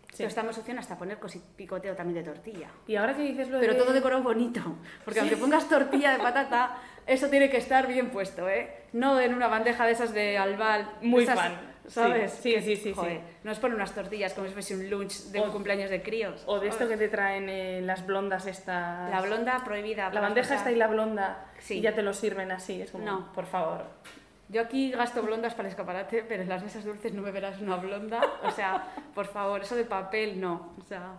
[0.09, 0.17] Sí.
[0.19, 1.17] Pero estamos opción hasta poner
[1.57, 2.69] picoteo también de tortilla.
[2.87, 3.79] Y ahora que dices lo Pero de...
[3.79, 4.61] todo decorado bonito,
[5.03, 8.71] porque aunque pongas tortilla de patata, eso tiene que estar bien puesto, ¿eh?
[8.93, 10.89] No en una bandeja de esas de albal.
[11.01, 11.75] Muy esas fan.
[11.87, 12.31] ¿sabes?
[12.31, 13.23] Sí, sí, sí, joder, sí.
[13.43, 16.01] No es poner unas tortillas como si fuese un lunch de O- un cumpleaños de
[16.01, 16.43] críos.
[16.47, 19.11] O de esto que te traen eh, las blondas estas...
[19.11, 20.09] La blonda prohibida.
[20.11, 21.75] La bandeja está y la blonda Sí.
[21.77, 22.81] y ya te lo sirven así.
[22.81, 23.31] Es como, No.
[23.33, 23.83] por favor.
[24.49, 27.59] Yo aquí gasto blondas para el escaparate, pero en las mesas dulces no me verás
[27.61, 28.19] una blonda.
[28.43, 30.73] O sea, por favor, eso de papel no.
[30.79, 31.11] O sea,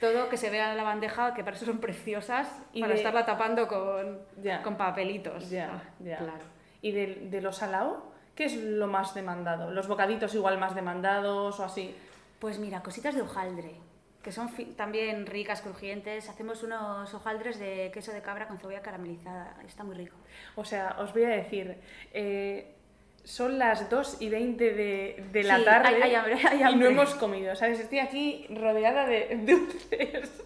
[0.00, 2.98] todo que se vea en la bandeja, que para eso son preciosas, Y para de-
[2.98, 4.20] estarla tapando con,
[4.62, 5.48] con papelitos.
[5.50, 6.18] Ya, Ah, ya.
[6.18, 6.44] Claro.
[6.82, 8.12] ¿Y de, de lo salado?
[8.34, 9.70] ¿Qué es lo más demandado?
[9.70, 11.94] ¿Los bocaditos igual más demandados o así?
[12.40, 13.76] Pues mira, cositas de hojaldre,
[14.22, 16.28] que son también ricas, crujientes.
[16.28, 19.56] Hacemos unos hojaldres de queso de cabra con cebolla caramelizada.
[19.66, 20.16] Está muy rico.
[20.56, 21.78] O sea, os voy a decir,
[22.12, 22.73] eh,
[23.24, 26.60] son las 2 y 20 de, de la Sí, tarde hay- hay hambre, hay y
[26.62, 26.88] no hambre.
[26.90, 27.80] hemos comido, ¿sabes?
[27.80, 30.42] Estoy aquí rodeada de dulces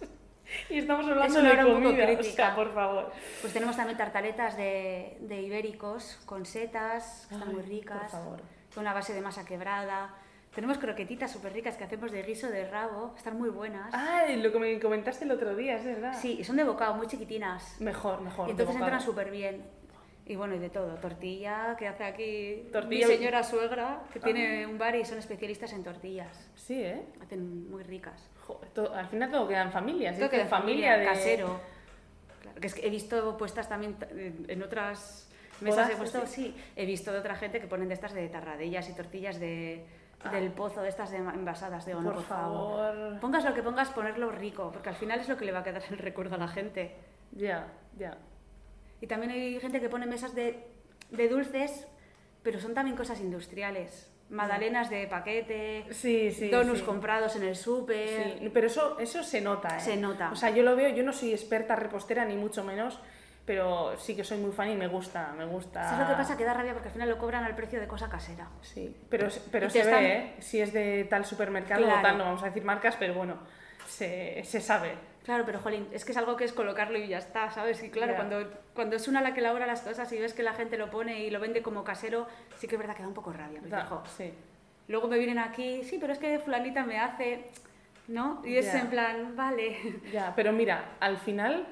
[0.69, 2.19] y estamos hablando Es de hora un poco comida.
[2.19, 3.11] O sea, por favor.
[3.41, 8.11] Pues tenemos también tartaletas de, de ibéricos con setas, que están Ay, muy por ricas,
[8.11, 8.41] favor.
[8.73, 10.13] con una base de masa quebrada.
[10.55, 13.93] Tenemos croquetitas súper ricas que hacemos de guiso de rabo, están muy buenas.
[13.93, 16.17] Ay, lo que me comentaste el otro día, es verdad.
[16.19, 17.79] Sí, son de bocado, muy chiquitinas.
[17.79, 18.47] Mejor, mejor.
[18.47, 19.63] y entonces entran súper bien.
[20.29, 20.93] Y bueno, y de todo.
[20.95, 25.73] Tortilla, que hace aquí Tortilla- mi señora suegra, que tiene un bar y son especialistas
[25.73, 26.51] en tortillas.
[26.55, 27.01] Sí, ¿eh?
[27.21, 28.29] Hacen muy ricas.
[28.45, 30.15] Jo, to- al final todo queda en familia.
[30.15, 31.05] Todo que En familia, de...
[31.05, 31.59] casero.
[32.43, 33.97] Claro, que es que he visto puestas también
[34.47, 35.27] en otras
[35.61, 36.53] mesas, ¿Bodas, he puesto, sí?
[36.55, 39.83] sí, he visto de otra gente que ponen de estas de tarradillas y tortillas de,
[40.31, 41.87] del pozo, de estas de envasadas.
[41.87, 42.13] Digo, no, Ah.
[42.13, 42.93] Por por favor.
[42.95, 43.19] favor.
[43.19, 45.63] Pongas lo que pongas, ponerlo rico, porque al final es lo que le va a
[45.63, 46.95] quedar el recuerdo a la gente.
[47.31, 48.15] Ya, ya.
[49.01, 50.65] Y también hay gente que pone mesas de,
[51.11, 51.87] de dulces,
[52.43, 54.11] pero son también cosas industriales.
[54.29, 56.49] Magdalenas de paquete, Sí, sí.
[56.49, 56.85] donuts sí.
[56.85, 58.37] comprados en el súper.
[58.39, 59.79] Sí, pero eso, eso se nota, ¿eh?
[59.79, 60.29] Se nota.
[60.31, 62.99] O sea, yo lo veo, yo no soy experta repostera ni mucho menos,
[63.45, 65.83] pero sí que soy muy fan y me gusta, me gusta.
[65.83, 66.37] ¿Sabes lo que pasa?
[66.37, 68.47] Que da rabia porque al final lo cobran al precio de cosa casera.
[68.61, 70.33] Sí, pero, pero se ve, ¿eh?
[70.39, 71.99] Si es de tal supermercado Claro.
[71.99, 73.39] o tal, no vamos a decir marcas, pero bueno,
[73.87, 74.91] se, se sabe.
[75.29, 77.83] Claro, pero jolín, es que es algo que es colocarlo y ya está, ¿sabes?
[77.83, 78.15] Y claro, Ya.
[78.15, 80.89] cuando, cuando es una la que elabora las cosas y ves que la gente lo
[80.89, 82.25] pone y lo vende como casero,
[82.57, 83.59] sí que es verdad que da un poco rabia.
[83.59, 84.33] porque, Da- jo, sí.
[84.87, 87.45] Luego me vienen aquí, sí, pero es que fulanita me hace,
[88.07, 88.41] ¿no?
[88.43, 88.79] Y es Ya.
[88.79, 89.77] en plan, vale.
[90.11, 91.67] Ya, pero mira, al final,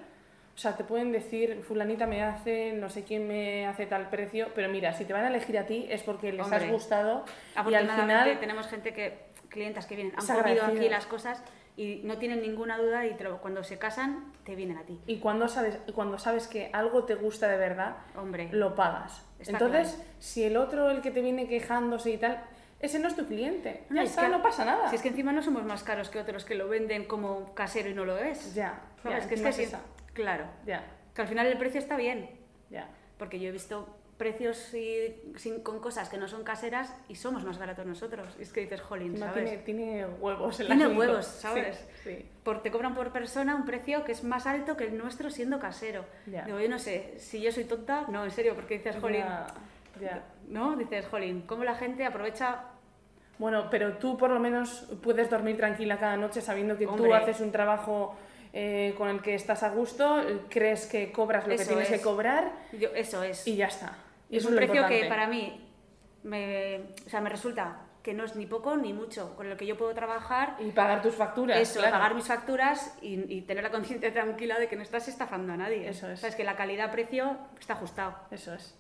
[0.54, 4.50] o sea, te pueden decir, fulanita me hace, no sé quién me hace tal precio,
[4.54, 6.72] pero mira, si te van a elegir a ti es porque les has Hombre.
[6.72, 7.26] gustado
[7.68, 8.40] y al final...
[8.40, 9.18] tenemos gente que,
[9.50, 11.44] clientas que vienen, han comido aquí las cosas
[11.78, 15.00] y no tienen ninguna duda y lo- cuando se casan te vienen a ti.
[15.06, 19.24] Y cuando sabes, cuando sabes que algo te gusta de verdad, Hombre, lo pagas.
[19.40, 22.44] Entonces, si el otro, el que te viene quejándose y tal,
[22.80, 23.86] ese no es tu cliente.
[23.90, 24.90] No, ya es está, que- no pasa nada.
[24.90, 27.90] si es que encima no somos más caros que otros que lo venden como casero
[27.90, 28.54] y no lo es.
[28.56, 29.76] Ya, es que es
[30.14, 32.28] claro, Ya, que al final el precio está bien,
[32.72, 32.90] ya.
[33.20, 33.88] porque yo he visto
[34.18, 38.36] precios y- sin- con cosas que no son caseras y somos más baratos nosotros.
[38.40, 39.34] Y es que dices, jolín, ¿sabes?
[39.46, 41.00] tiene, tiene huevos el Tiene asunto.
[41.00, 41.88] huevos, ¿sabes?
[42.04, 45.30] Sí, Por, te cobran por persona un precio que es más alto que el nuestro
[45.30, 46.04] siendo casero.
[46.26, 49.24] Digo, yo no sé, si yo soy tonta, no, en serio, porque dices, jolín.
[50.48, 50.76] ¿no?
[50.76, 52.64] Dices, jolín, ¿cómo la gente aprovecha
[53.40, 57.14] Bueno, pero tú por lo menos puedes dormir tranquila cada noche sabiendo que tú Hombre.
[57.16, 58.16] haces un trabajo
[58.54, 61.98] eh, con el que estás a gusto, crees que cobras lo que tienes es.
[61.98, 63.46] que cobrar Yo, eso es.
[63.46, 63.96] y ya está.
[64.30, 65.70] Y es un precio que para mí
[66.24, 69.66] me, o sea, me resulta que no es ni poco ni mucho, con lo que
[69.66, 71.60] yo puedo trabajar, Y pagar tus facturas.
[71.60, 71.94] eso, claro.
[71.94, 75.58] pagar mis facturas y, y tener la conciencia tranquila de que no estás estafando a
[75.58, 75.90] nadie.
[75.90, 76.22] Eso es.
[76.22, 78.16] Sabes que la calidad-precio está ajustado.
[78.32, 78.78] Eso es.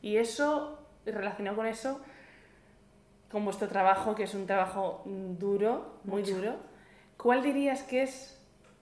[0.00, 2.00] Y eso, relacionado con eso,
[3.30, 6.36] con vuestro trabajo, que es un trabajo mm, duro, muy Mucho.
[6.36, 6.56] duro,
[7.16, 8.38] ¿cuál dirías que es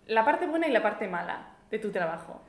[0.06, 2.40] la parte buena y la parte mala de tu trabajo?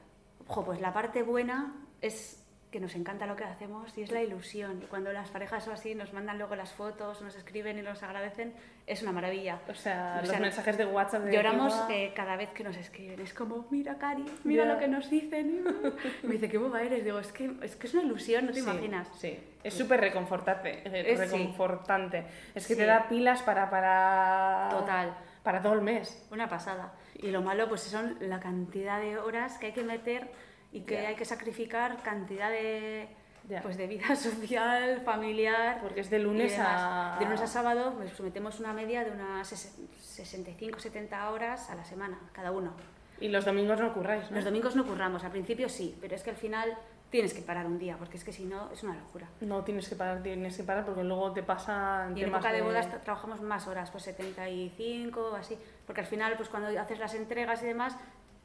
[0.48, 2.41] Ojo, pues la parte buena es
[2.72, 4.82] que nos encanta lo que hacemos y es la ilusión.
[4.82, 8.02] Y cuando las parejas o así nos mandan luego las fotos, nos escriben y nos
[8.02, 8.54] agradecen,
[8.88, 9.60] es una maravilla.
[9.68, 12.78] O sea, O los sea, mensajes de WhatsApp de Lloramos eh, cada vez que nos
[12.78, 13.20] escriben.
[13.20, 14.74] Es como, mira, Cari, mira Ya.
[14.74, 15.64] lo que nos dicen.
[16.24, 17.04] Me dice, qué boba eres.
[17.04, 19.10] Digo, es que es, que es una ilusión, no te Sí, imaginas.
[19.18, 20.82] Sí, es súper reconfortante.
[20.86, 21.26] eh, Es- sí.
[21.26, 22.24] reconfortante.
[22.56, 22.80] Es que Sí.
[22.80, 25.14] te da pilas para, para, Total.
[25.44, 26.26] para todo el mes.
[26.32, 26.94] Una pasada.
[27.16, 30.32] Y lo malo, pues son la cantidad de horas que hay que meter
[30.72, 31.10] y que Ya.
[31.10, 33.10] hay que sacrificar, cantidad de,
[33.50, 33.62] Ya.
[33.62, 35.80] pues de vida social, familiar.
[35.82, 37.18] Porque es de lunes a...
[37.20, 41.84] De lunes a sábado, pues metemos una media de unas 65, 70 horas a la
[41.86, 42.74] semana, cada uno.
[43.20, 44.36] Y los domingos no curráis, ¿no?
[44.38, 46.76] Los domingos no curramos, al principio sí, pero es que al final
[47.12, 49.28] tienes que parar un día, porque es que si no, es una locura.
[49.42, 52.62] No tienes que parar, tienes que parar porque luego te pasan Y en época de
[52.62, 56.98] bodas tra- trabajamos más horas, pues 75 o así, porque al final, pues cuando haces
[57.00, 57.96] las entregas y demás,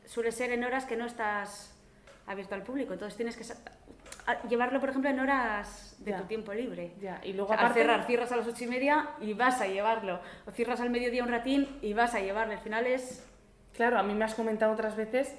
[0.04, 1.72] suele ser en horas que no estás
[2.26, 3.44] abierto al público, entonces tienes que
[4.48, 6.18] llevarlo, por ejemplo, en horas de Ya.
[6.18, 6.92] tu tiempo libre.
[7.00, 7.80] Ya, y luego O sea, al aparte...
[7.82, 10.20] cerrar, cierras a las ocho y media y vas a llevarlo.
[10.46, 12.52] O cierras al mediodía un ratín y vas a llevarlo.
[12.54, 13.24] Al final es...
[13.74, 15.32] Claro, a mí me has comentado otras veces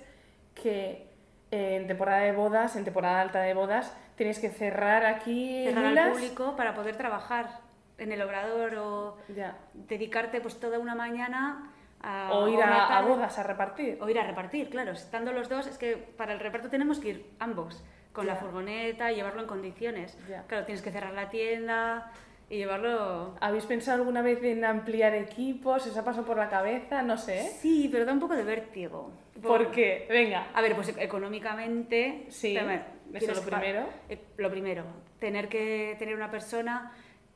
[0.55, 1.07] que
[1.51, 5.85] eh, en temporada de bodas, en temporada alta de bodas, tienes que cerrar aquí cerrar
[5.85, 6.09] al lulas.
[6.13, 7.49] público para poder trabajar
[7.97, 9.57] en el obrador o Ya.
[9.73, 11.71] dedicarte pues toda una mañana
[12.01, 13.97] a, O ir a, a bodas a repartir.
[14.01, 14.91] O ir a repartir, claro.
[14.91, 17.83] Estando los dos, es que para el reparto tenemos que ir ambos,
[18.13, 18.39] con la Ya.
[18.39, 20.17] furgoneta y llevarlo en condiciones.
[20.29, 20.43] Ya.
[20.47, 22.11] Claro, tienes que cerrar la tienda
[22.49, 23.35] y llevarlo...
[23.41, 25.85] ¿Habéis pensado alguna vez en ampliar equipos?
[25.85, 27.01] ¿Os ha pasado por la cabeza?
[27.01, 27.41] No sé.
[27.59, 29.11] Sí, pero da un poco de vértigo.
[29.41, 30.05] ¿Por qué?
[30.09, 30.47] Venga.
[30.53, 32.25] A ver, pues económicamente...
[32.29, 32.83] Sí, también
[33.13, 33.87] eso lo primero.
[34.09, 34.83] eh, lo primero,
[35.19, 36.91] tener que tener una persona...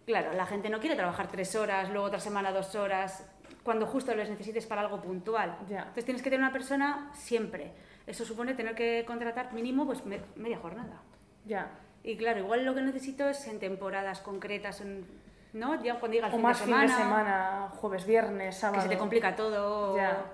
[0.05, 3.30] Claro, la gente no quiere trabajar tres horas, luego otra semana dos horas,
[3.63, 5.57] cuando justo les necesites para algo puntual.
[5.69, 5.79] Ya.
[5.79, 7.71] Entonces tienes que tener una persona siempre.
[8.07, 11.01] Eso supone tener que contratar mínimo pues me- media jornada.
[11.45, 11.69] Ya.
[12.03, 15.05] Y claro, igual lo que necesito es en temporadas concretas, en-
[15.53, 15.81] ¿no?
[15.83, 18.61] Ya cuando llega el O fin más de fin semana, de semana, jueves, viernes, que
[18.61, 18.81] sábado.
[18.81, 19.95] se te complica todo.
[19.95, 20.25] Ya.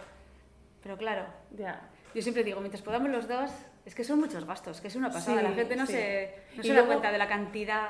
[0.81, 1.25] Pero claro,
[1.57, 1.81] Ya.
[2.15, 3.51] yo siempre digo, mientras podamos los dos,
[3.85, 5.39] es que son muchos gastos, que es una pasada.
[5.39, 5.91] Sí, la gente no sí.
[5.93, 7.89] se, no se da luego- cuenta de la cantidad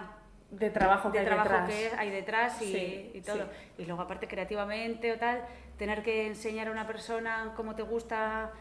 [0.49, 1.69] De trabajo que de hay trabajo detrás.
[1.69, 3.45] que hay detrás y, Sí, y todo.
[3.77, 5.43] Y luego aparte creativamente o tal,
[5.77, 8.51] tener que enseñar a una persona cómo te gusta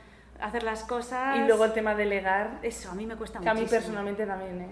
[0.40, 1.36] hacer las cosas.
[1.36, 4.26] Y luego el tema de delegar, Eso, a mí me cuesta que a mí personalmente
[4.26, 4.68] también, ¿eh?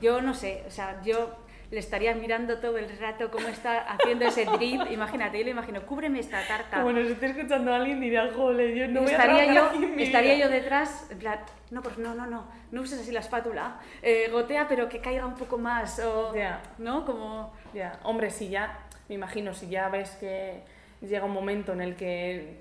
[0.00, 1.36] Yo no sé, o sea, yo
[1.70, 4.82] le estaría mirando todo el rato cómo está haciendo ese drip.
[4.90, 6.78] Imagínate, yo le imagino, cúbreme esta tarta.
[6.82, 9.84] Como nos esté escuchando alguien diría, jole, yo no voy a estaría trabajar yo, aquí
[9.84, 10.44] en mi estaría vida".
[10.46, 11.40] yo detrás, en plan,
[11.70, 15.26] no, pues no, no, no, no uses así la espátula, eh, gotea pero que caiga
[15.26, 16.60] un poco más, o, Ya.
[16.78, 17.04] ¿no?
[17.04, 20.62] Como, Ya, hombre, si ya, me imagino, si ya ves que
[21.00, 22.56] llega un momento en el que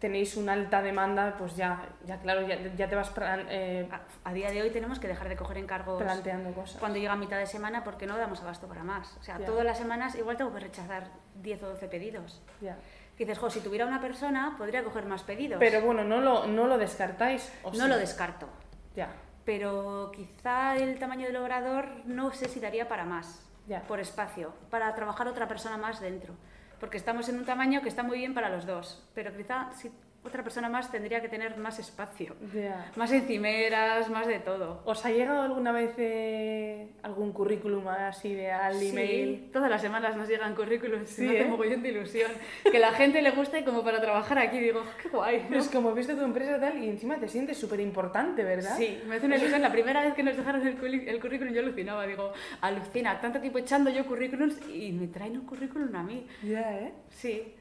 [0.00, 3.12] tenéis una alta demanda, pues ya, ya claro, ya, ya te vas
[3.50, 6.80] eh, a, a día de hoy tenemos que dejar de coger encargos planteando cosas.
[6.80, 9.14] cuando llega mitad de semana porque no damos abasto para más.
[9.20, 9.44] O sea, Ya.
[9.46, 11.04] todas las semanas igual tengo que rechazar
[11.36, 12.42] 10 o 12 pedidos.
[12.62, 12.78] Ya.
[13.18, 15.58] Dices, jo, si tuviera una persona podría coger más pedidos.
[15.60, 17.52] Pero bueno, no lo, no lo descartáis.
[17.62, 17.88] ¿o no sí?
[17.88, 18.48] lo descarto.
[18.96, 19.12] Ya,
[19.44, 23.46] pero quizá el tamaño del obrador no sé si daría para más,
[23.86, 26.34] por espacio, para trabajar otra persona más dentro.
[26.80, 29.92] Porque estamos en un tamaño que está muy bien para los dos, pero quizá si
[30.22, 32.92] otra persona más tendría que tener más espacio, ya.
[32.96, 34.82] más encimeras, más de todo.
[34.84, 39.36] ¿Os ha llegado alguna vez eh, algún currículum así de al email?
[39.36, 41.44] Sí, todas las semanas nos llegan currículums, Sí, hace ¿eh?
[41.46, 42.30] mogollón de ilusión.
[42.70, 45.46] Que la gente le guste como para trabajar aquí, digo, qué guay.
[45.48, 45.56] ¿no?
[45.56, 48.76] Es como viste tu empresa tal y encima te sientes súper importante, ¿verdad?
[48.76, 49.62] Sí, me hace una ilusión.
[49.62, 52.06] La primera vez que nos dejaron el, currículum yo alucinaba.
[52.06, 56.26] Digo, alucina, tanto tiempo echando yo currículums y me traen un currículum a mí.
[56.42, 56.92] Ya, ¿eh?
[57.08, 57.54] Sí,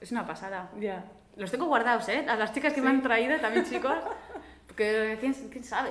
[0.00, 0.72] es una pasada.
[0.80, 1.04] Ya.
[1.36, 2.24] Los tengo guardados, ¿eh?
[2.28, 3.96] A las chicas que me han traído, también chicos,
[4.66, 5.90] porque ¿quién, quién sabe.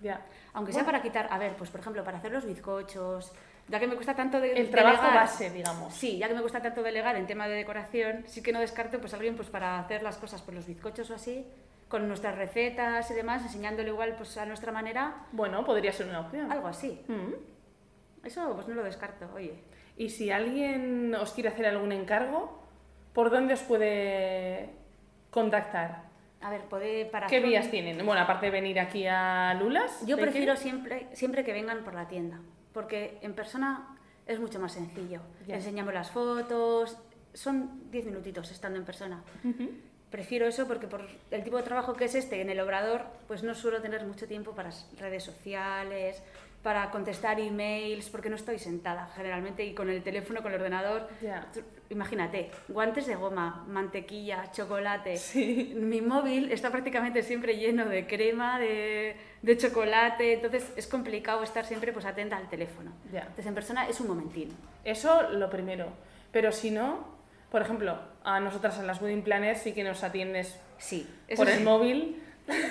[0.00, 0.20] Ya.
[0.54, 3.32] Aunque sea para quitar, a ver, pues por ejemplo, para hacer los bizcochos,
[3.68, 5.92] ya que me cuesta tanto de, El trabajo delegar- base, digamos.
[5.94, 8.98] Sí, ya que me gusta tanto delegar en tema de decoración, sí que no descarto
[8.98, 11.46] pues alguien pues para hacer las cosas, pues los bizcochos o así,
[11.88, 16.20] con nuestras recetas y demás, enseñándolo igual pues a nuestra manera, Bueno, podría ser una
[16.20, 16.50] opción.
[16.50, 17.02] algo así.
[17.08, 18.26] Mm.
[18.26, 19.62] Eso pues no lo descarto, oye.
[19.96, 22.62] Y si alguien os quiere hacer algún encargo,
[23.12, 24.70] ¿por dónde os puede
[25.38, 26.02] contactar?
[26.40, 28.04] A ver, puede para ¿Qué un- vías tienen?
[28.04, 30.04] Bueno, aparte de venir aquí a Lulas.
[30.06, 30.60] Yo ¿de prefiero qué?
[30.60, 32.38] siempre, siempre que vengan por la tienda,
[32.72, 35.20] porque en persona es mucho más sencillo.
[35.46, 35.56] Ya.
[35.56, 36.96] Enseñamos las fotos,
[37.34, 39.22] son 10 minutitos estando en persona.
[40.10, 43.42] Prefiero eso porque por el tipo de trabajo que es este en el obrador, pues
[43.42, 46.22] no suelo tener mucho tiempo para redes sociales,
[46.62, 51.08] para contestar emails, porque no estoy sentada generalmente y con el teléfono, con el ordenador.
[51.54, 55.16] Tú- Imagínate, guantes de goma, mantequilla, chocolate.
[55.16, 55.72] Sí.
[55.74, 61.64] Mi móvil está prácticamente siempre lleno de crema, de, de chocolate, entonces es complicado estar
[61.64, 62.92] siempre pues atenta al teléfono.
[63.10, 63.20] Ya.
[63.20, 64.50] Entonces en persona es un momentín.
[64.84, 65.86] Eso lo primero.
[66.30, 67.06] Pero si no,
[67.50, 71.54] por ejemplo, a nosotras en las Wedding Planners sí que nos atiendes Sí, por sí.
[71.54, 72.22] el móvil.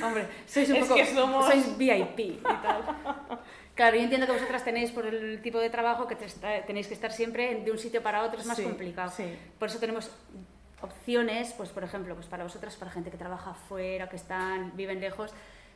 [0.04, 0.96] Hombre, sois un Es poco.
[0.96, 2.84] que somos- Sois VIP y tal.
[3.78, 6.16] Claro, yo entiendo que vosotras tenéis, por el tipo de trabajo, que
[6.66, 9.12] tenéis que estar siempre de un sitio para otro, es más Sí, complicado.
[9.16, 9.38] sí.
[9.60, 10.10] Por eso tenemos
[10.82, 15.00] opciones, pues por ejemplo, pues para vosotras, para gente que trabaja fuera, que están, viven
[15.00, 15.32] lejos,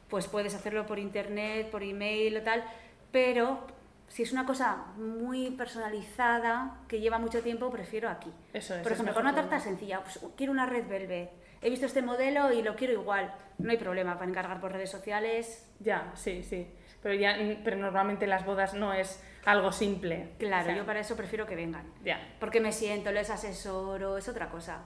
[0.10, 2.64] pues puedes hacerlo por internet, por email o tal,
[3.12, 3.68] pero
[4.08, 8.32] si es una cosa muy personalizada, que lleva mucho tiempo, prefiero aquí.
[8.52, 8.82] Eso es.
[8.82, 11.30] Por ejemplo, con una tarta sencilla, pues, quiero una red velvet.
[11.62, 13.32] He visto este modelo y lo quiero igual.
[13.60, 15.70] No hay problema para encargar por redes sociales.
[15.80, 16.68] Ya, sí, sí.
[17.04, 20.30] Pero, ya, pero normalmente las bodas no es algo simple.
[20.38, 21.84] Claro, O sea, yo para eso prefiero que vengan.
[22.04, 22.20] Ya.
[22.40, 24.82] Porque me siento, les asesoro, es otra cosa.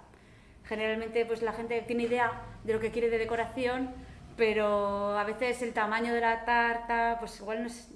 [0.63, 2.32] Generalmente pues la gente tiene idea
[2.63, 3.93] de lo que quiere de decoración,
[4.38, 7.89] pero a veces el tamaño de la tarta, pues igual no es...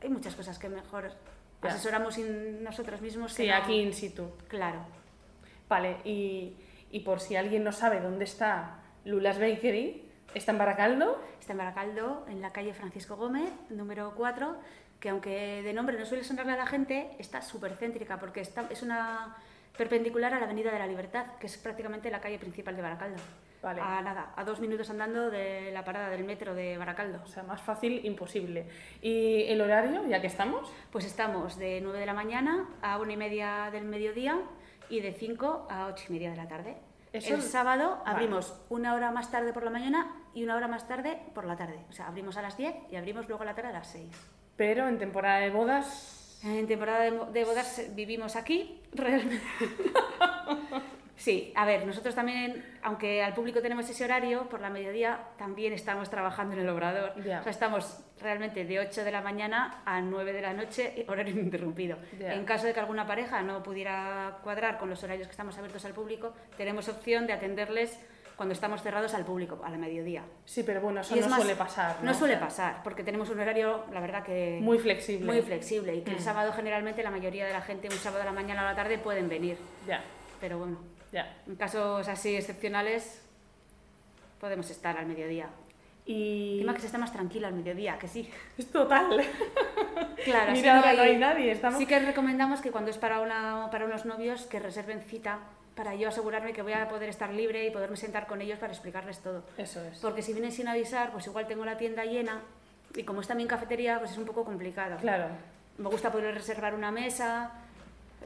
[0.00, 1.10] hay muchas cosas que mejor
[1.62, 1.68] Ya.
[1.68, 3.34] asesoramos in- nosotros mismos.
[3.34, 4.32] que Sí, no- aquí in situ.
[4.48, 4.80] Claro.
[5.68, 6.56] Vale, y,
[6.90, 11.20] y por si alguien no sabe dónde está Lula's Bakery, ¿está en Baracaldo?
[11.40, 14.56] Está en Baracaldo, en la calle Francisco Gómez, número 4,
[15.00, 18.64] que aunque de nombre no suele sonarle a la gente, está súper céntrica porque está,
[18.70, 19.36] es una
[19.76, 23.20] perpendicular a la Avenida de la Libertad, que es prácticamente la calle principal de Baracaldo.
[23.62, 23.80] Vale.
[23.80, 27.20] A nada, a dos minutos andando de la parada del metro de Baracaldo.
[27.24, 28.66] O sea, más fácil imposible.
[29.00, 30.68] ¿Y el horario, ya que estamos?
[30.90, 34.36] Pues estamos de 9 de la mañana a 1 y media del mediodía
[34.88, 36.76] y de 5 a 8 y media de la tarde.
[37.12, 38.10] Eso- El sábado Vale.
[38.16, 41.56] abrimos una hora más tarde por la mañana y una hora más tarde por la
[41.56, 41.80] tarde.
[41.90, 44.08] O sea, abrimos a las 10 y abrimos luego a la tarde a las 6.
[44.56, 46.40] Pero en temporada de bodas...
[46.44, 49.40] En temporada de, bodas vivimos aquí, realmente.
[51.22, 55.72] Sí, a ver, nosotros también, aunque al público tenemos ese horario, por la mediodía también
[55.72, 57.12] estamos trabajando en el obrador.
[57.16, 61.32] O sea, estamos realmente de 8 de la mañana a 9 de la noche, horario
[61.32, 61.96] ininterrumpido.
[62.18, 62.34] Ya.
[62.34, 65.84] En caso de que alguna pareja no pudiera cuadrar con los horarios que estamos abiertos
[65.84, 68.00] al público, tenemos opción de atenderles
[68.36, 70.24] cuando estamos cerrados al público, a la mediodía.
[70.44, 71.96] Sí, pero bueno, eso Y es no más, suele pasar.
[72.02, 72.18] No ¿no?
[72.18, 74.58] suele pasar, porque tenemos un horario, la verdad que...
[74.62, 75.26] Muy flexible.
[75.26, 76.20] Muy flexible y que el Mm.
[76.20, 78.76] sábado generalmente la mayoría de la gente un sábado a la mañana o a la
[78.76, 79.58] tarde pueden venir.
[79.86, 80.02] Ya,
[80.40, 80.78] Pero bueno,
[81.12, 81.36] ya.
[81.46, 83.22] en casos así excepcionales
[84.40, 85.48] podemos estar al mediodía.
[86.04, 86.54] Y...
[86.54, 88.28] Encima que se está más tranquilo al mediodía, que sí.
[88.58, 89.22] Es total.
[90.24, 91.78] Claro, Mira, ahora hay- no hay nadie, estamos...
[91.78, 95.38] Sí que recomendamos que cuando es para, una, para unos novios que reserven cita
[95.74, 98.72] para yo asegurarme que voy a poder estar libre y poderme sentar con ellos para
[98.72, 99.42] explicarles todo.
[99.56, 99.98] Eso es.
[99.98, 102.42] Porque si vienen sin avisar, pues igual tengo la tienda llena
[102.94, 104.96] y como es también cafetería, pues es un poco complicado.
[104.98, 105.28] Claro.
[105.78, 107.52] Me gusta poder reservar una mesa,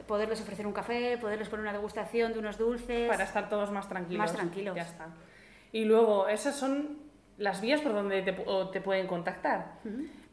[0.07, 3.09] poderles ofrecer un café, poderles poner una degustación de unos dulces.
[3.09, 4.19] Para estar todos más tranquilos.
[4.19, 4.75] Más tranquilos.
[4.75, 5.07] Ya está.
[5.71, 6.99] Y luego, esas son
[7.37, 9.75] las vías por donde te, pueden contactar.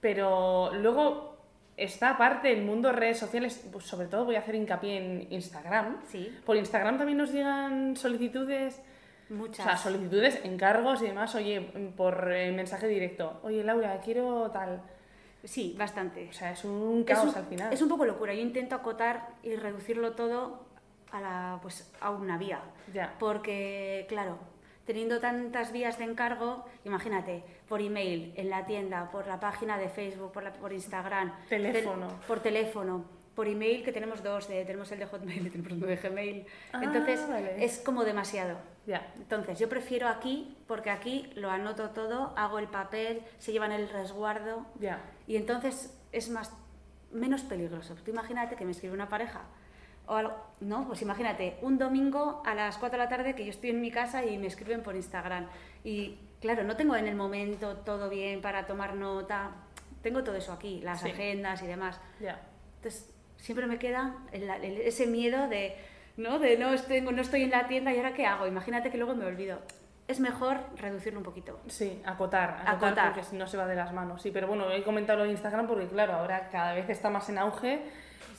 [0.01, 1.34] Pero luego
[1.77, 5.27] está aparte el mundo de redes sociales, pues sobre todo voy a hacer hincapié en
[5.33, 5.99] Instagram.
[6.09, 8.81] Sí, Por Instagram también nos llegan solicitudes,
[9.31, 9.65] o muchas.
[9.67, 11.61] sea, solicitudes, encargos y demás, oye,
[11.97, 13.41] por eh, mensaje directo.
[13.43, 14.83] Oye, Laura, quiero tal.
[15.43, 16.29] Sí, bastante.
[16.31, 17.73] O sea, es un Es caos un- al final.
[17.73, 18.33] Es un poco locura.
[18.33, 20.65] Yo intento acotar y reducirlo todo
[21.13, 22.61] a, la, pues, a una vía.
[22.95, 23.15] Ya.
[23.19, 24.39] Porque, claro,
[24.85, 29.89] teniendo tantas vías de encargo, imagínate, por email, en la tienda, por la página de
[29.89, 32.09] Facebook, por, la- por Instagram, Teléfono.
[32.09, 33.05] tel- por teléfono,
[33.35, 36.47] por email, que tenemos dos, de- tenemos el de Hotmail y tenemos uno de Gmail.
[36.73, 37.65] Ah, Entonces, vale.
[37.65, 38.59] es como demasiado.
[38.87, 39.11] Ya.
[39.17, 43.89] Entonces, yo prefiero aquí, porque aquí lo anoto todo, hago el papel, se llevan el
[43.89, 45.01] resguardo, Ya.
[45.27, 46.53] y entonces es más
[47.11, 47.95] menos peligroso.
[48.05, 49.41] Tú imagínate que me escribe una pareja
[50.07, 53.51] o algo, no, pues imagínate un domingo a las 4 de la tarde que yo
[53.51, 55.47] estoy en mi casa y me escriben por Instagram
[55.83, 59.51] y claro, no tengo en el momento todo bien para tomar nota.
[60.03, 61.11] Tengo todo eso aquí, las Sí.
[61.11, 61.99] agendas y demás.
[62.77, 65.77] Entonces, siempre me queda el- el- ese miedo de
[66.17, 68.47] no de no estoy, no estoy en la tienda y ahora qué hago?
[68.47, 69.59] Imagínate que luego me olvido.
[70.07, 71.59] Es mejor reducirlo un poquito.
[71.67, 73.13] Sí, acotar, acotar, Acotar.
[73.15, 74.21] porque si no se va de las manos.
[74.21, 77.29] Sí, pero bueno, he comentado lo de Instagram porque claro, ahora cada vez está más
[77.31, 77.83] en auge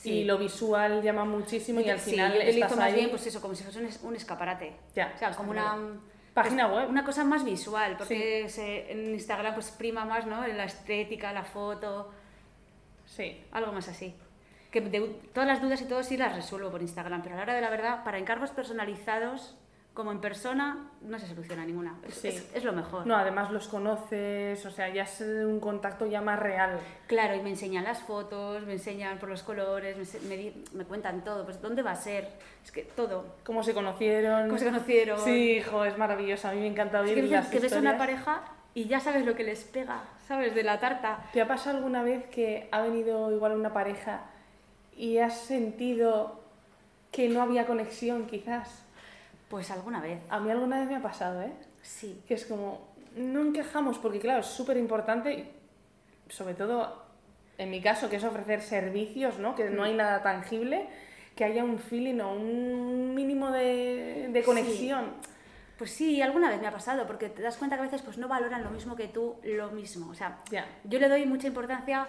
[0.06, 0.12] Sí.
[0.20, 2.94] y lo visual llama muchísimo y al Sí, final yo utilizo estás más ahí.
[2.96, 4.74] bien pues eso, como si fuese un, un escaparate.
[4.96, 6.00] Ya, o sea, como una escaparate.
[6.34, 6.90] Página web.
[6.90, 10.46] Una cosa más visual, porque se- en Instagram pues prima más, ¿no?
[10.48, 12.12] La estética, la foto,
[13.06, 14.14] Sí, algo más así.
[14.72, 17.44] Que de- todas las dudas y todo sí las resuelvo por Instagram, pero a la
[17.44, 19.56] hora de la verdad, para encargos personalizados,
[19.96, 21.96] como en persona, no se soluciona ninguna.
[22.08, 22.28] Es, Sí.
[22.28, 23.08] es- es lo mejor.
[23.08, 26.80] no, además los conoces, o sea, ya es un contacto ya más real.
[27.08, 31.46] Claro, y me enseñan las fotos, me enseñan por los colores, me, me cuentan todo,
[31.46, 32.28] pues dónde va a ser,
[32.64, 34.48] es que todo, Cómo se conocieron.
[34.50, 35.18] cómo se conocieron.
[35.22, 37.74] Sí, hijo, es maravilloso, a mí me encanta Es oír que, dices las que ves
[37.74, 38.44] a una pareja
[38.74, 40.54] y ya sabes lo que les pega, ¿sabes?
[40.54, 41.26] De la tarta.
[41.32, 44.26] ¿Te ha pasado alguna vez que ha venido igual una pareja
[44.98, 46.42] y has sentido
[47.14, 48.82] que no había conexión quizás?
[49.50, 51.52] Pues alguna vez, A mí alguna vez me ha pasado, ¿eh?
[51.82, 52.22] sí.
[52.28, 55.52] que es como, no encajamos, porque claro, es súper importante,
[56.30, 57.04] sobre todo
[57.58, 59.56] en mi caso, que es ofrecer servicios, ¿no?
[59.56, 60.88] que no hay nada tangible,
[61.36, 65.12] que haya un feeling o un mínimo de, de conexión.
[65.78, 68.18] Pues sí, alguna vez me ha pasado, porque te das cuenta que a veces pues,
[68.18, 70.10] no valoran lo mismo que tú, lo mismo.
[70.12, 70.66] O sea, Ya.
[70.86, 72.08] yo le doy mucha importancia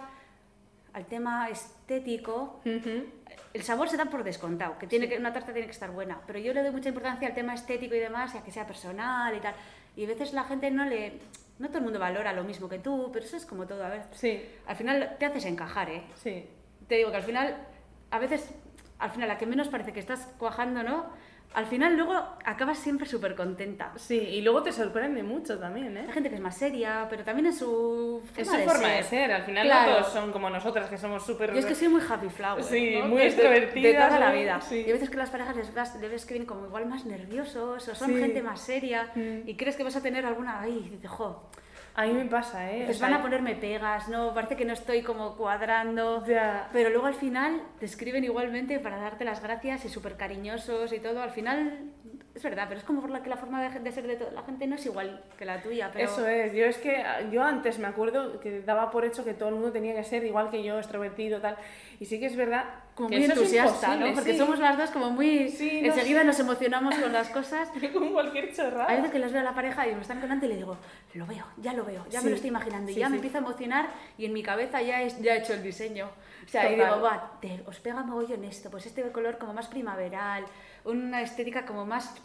[0.93, 2.61] al tema estético.
[2.65, 3.05] Ujú.
[3.53, 6.19] El sabor se da por descontado, que, tiene que una tarta tiene que estar buena,
[6.27, 8.67] pero yo le doy mucha importancia al tema estético y demás, y a que sea
[8.67, 9.55] personal y tal.
[9.95, 11.19] Y a veces la gente no le...
[11.59, 13.83] No todo el mundo valora lo mismo que tú, pero eso es como todo.
[13.83, 16.03] A ver, Sí, al final te haces encajar, ¿eh?
[16.15, 16.45] sí,
[16.87, 17.57] te digo que al final,
[18.11, 18.53] a veces,
[18.99, 21.05] al final, la que menos parece que estás cuajando, ¿no?
[21.57, 22.13] Al final luego
[22.45, 23.91] acabas siempre súper contenta.
[23.95, 26.03] Sí, y luego te sorprende mucho también, ¿eh?
[26.07, 28.87] Hay gente que es más seria, pero también es su forma, Es su de, forma
[28.87, 28.97] ser.
[28.97, 29.91] de ser, al final Claro.
[29.91, 31.53] no todos son como nosotras, que somos súper...
[31.53, 32.63] Yo es que soy muy happy flower.
[32.63, 33.07] Sí, ¿no?
[33.07, 34.61] muy extrovertida, De toda la vida.
[34.61, 34.83] Sí.
[34.85, 37.05] Y a veces que las parejas les, vas, les ves que vienen como igual más
[37.05, 38.19] nerviosos o son Sí.
[38.19, 39.47] gente más seria Mm.
[39.49, 41.49] y crees que vas a tener alguna ahí dices, jo,
[41.97, 42.83] A mí me pasa, ¿eh?
[42.83, 44.31] O pues sea, van a ponerme pegas, ¿no?
[44.31, 46.23] Parece que no estoy como cuadrando.
[46.71, 50.99] Pero luego al final te escriben igualmente para darte las gracias y súper cariñosos y
[50.99, 51.23] todo.
[51.23, 51.91] Al final,
[52.37, 54.31] es verdad, pero es como por la que la forma de, de ser de toda
[54.31, 55.89] la gente no es igual que la tuya.
[55.91, 56.05] Pero...
[56.05, 59.49] Eso es, yo es que yo antes me acuerdo que daba por hecho que todo
[59.49, 61.57] el mundo tenía que ser igual que yo, extrovertido, tal.
[61.99, 62.63] Y sí que es verdad
[62.93, 64.13] Como que muy entusiasta, ¿no?
[64.13, 64.37] Porque sí.
[64.37, 65.49] somos las dos como muy...
[65.49, 66.25] Sí, no enseguida sé.
[66.25, 67.69] nos emocionamos con las cosas.
[67.93, 68.87] con cualquier chorrada.
[68.87, 70.77] Hay veces que los veo a la pareja y me están delante y le digo,
[71.15, 73.37] lo veo, ya lo veo, ya Sí, me lo estoy imaginando y ya me empiezo
[73.37, 76.07] a emocionar y en mi cabeza ya, es, ya he hecho el diseño.
[76.45, 76.93] O sea, y Total.
[76.93, 80.45] digo, va, te- os pega mogollón esto, pues este color como más primaveral,
[80.87, 82.15] una estética como más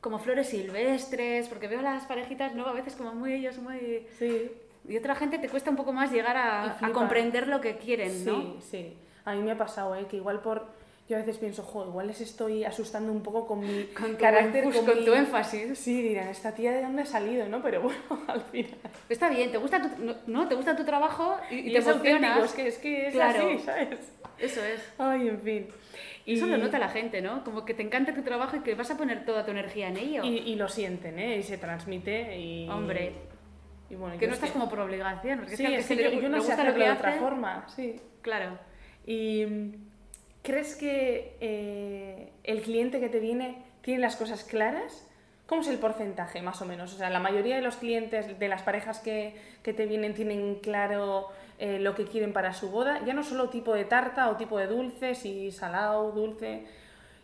[0.00, 2.66] como flores silvestres, porque veo a las parejitas, ¿no?
[2.66, 4.06] A veces como muy ellos, muy...
[4.18, 4.50] Sí,
[4.88, 8.24] Y otra gente te cuesta un poco más llegar a, a comprender lo que quieren,
[8.24, 8.40] ¿no?
[8.40, 8.96] sí, sí.
[9.26, 10.06] A mí me ha pasado, ¿eh?
[10.08, 10.78] Que igual por...
[11.06, 14.64] Yo a veces pienso, jo, igual les estoy asustando un poco con mi Con carácter,
[14.64, 15.76] con, con mi- tu énfasis.
[15.78, 17.60] Sí, dirán, ¿esta tía de dónde ha salido, no?
[17.62, 18.78] Pero bueno, al final...
[19.08, 19.88] Está bien, te gusta tu,
[20.28, 22.44] no, te gusta tu trabajo y, y Y te emocionas.
[22.44, 23.48] es que es, que es Claro.
[23.50, 23.98] así, ¿sabes?
[24.38, 24.80] Eso es.
[24.98, 25.68] Ay, en fin.
[26.26, 27.42] Y, Eso lo nota la gente, ¿no?
[27.44, 29.96] Como que te encanta tu trabajo y que vas a poner toda tu energía en
[29.96, 30.22] ello.
[30.24, 31.38] y, y lo sienten, ¿eh?
[31.38, 32.68] Y se transmite y...
[32.68, 33.12] Hombre,
[33.88, 35.96] y bueno, que no es estás como por obligación, porque Sí, es que, es que
[35.96, 38.00] que yo, le- yo no sé lo que de otra forma, sí.
[38.22, 38.58] Claro.
[39.06, 39.46] ¿Y
[40.42, 45.06] crees que eh, el cliente que te viene tiene las cosas claras?
[45.46, 46.94] ¿Cómo es el porcentaje, más o menos?
[46.94, 50.56] O sea, la mayoría de los clientes, de las parejas que, que te vienen, tienen
[50.56, 51.28] claro
[51.60, 53.04] eh, lo que quieren para su boda.
[53.04, 56.66] Ya no solo tipo de tarta o tipo de dulce, si salado, dulce.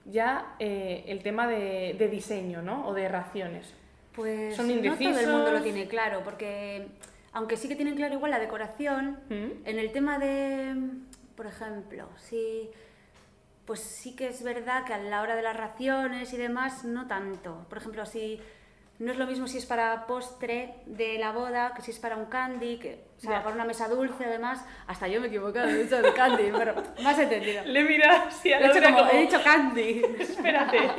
[0.04, 2.86] Ya eh, el tema de, de diseño, ¿no?
[2.86, 3.74] O de raciones.
[4.14, 5.32] Pues Son no todo el indecisos.
[5.32, 6.86] mundo lo tiene claro, porque
[7.32, 9.66] aunque sí que tienen claro igual la decoración, ¿Mm?
[9.66, 10.74] en el tema de,
[11.34, 12.70] por ejemplo, si
[13.66, 17.08] pues sí que es verdad que a la hora de las raciones y demás no
[17.08, 17.66] tanto.
[17.68, 18.40] Por ejemplo, si
[18.98, 22.16] no es lo mismo si es para postre de la boda que si es para
[22.16, 23.42] un candy, que, o sea, Ya.
[23.42, 26.74] para una mesa dulce además, hasta yo me he equivocado, he dicho de candy, pero
[27.02, 27.64] más entendido.
[27.64, 30.02] Le así a He dicho, Laura como, como, he dicho candy.
[30.20, 30.78] espérate.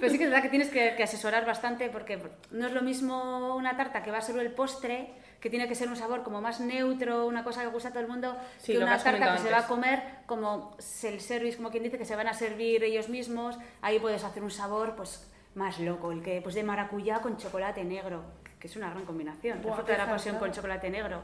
[0.00, 2.18] Pero sí que es verdad que tienes que, que asesorar bastante porque
[2.50, 5.74] no es lo mismo una tarta que va a ser el postre, que tiene que
[5.74, 8.72] ser un sabor como más neutro, una cosa que gusta a todo el mundo, Sí,
[8.72, 12.16] que una tarta que se va a comer como self-service, como quien dice, que se
[12.16, 13.56] van a servir ellos mismos.
[13.80, 17.84] Ahí puedes hacer un sabor pues más loco, el que pues de maracuyá con chocolate
[17.84, 18.22] negro,
[18.58, 19.60] que es una gran combinación.
[19.62, 21.22] Buah, la fruta de la pasión con chocolate negro.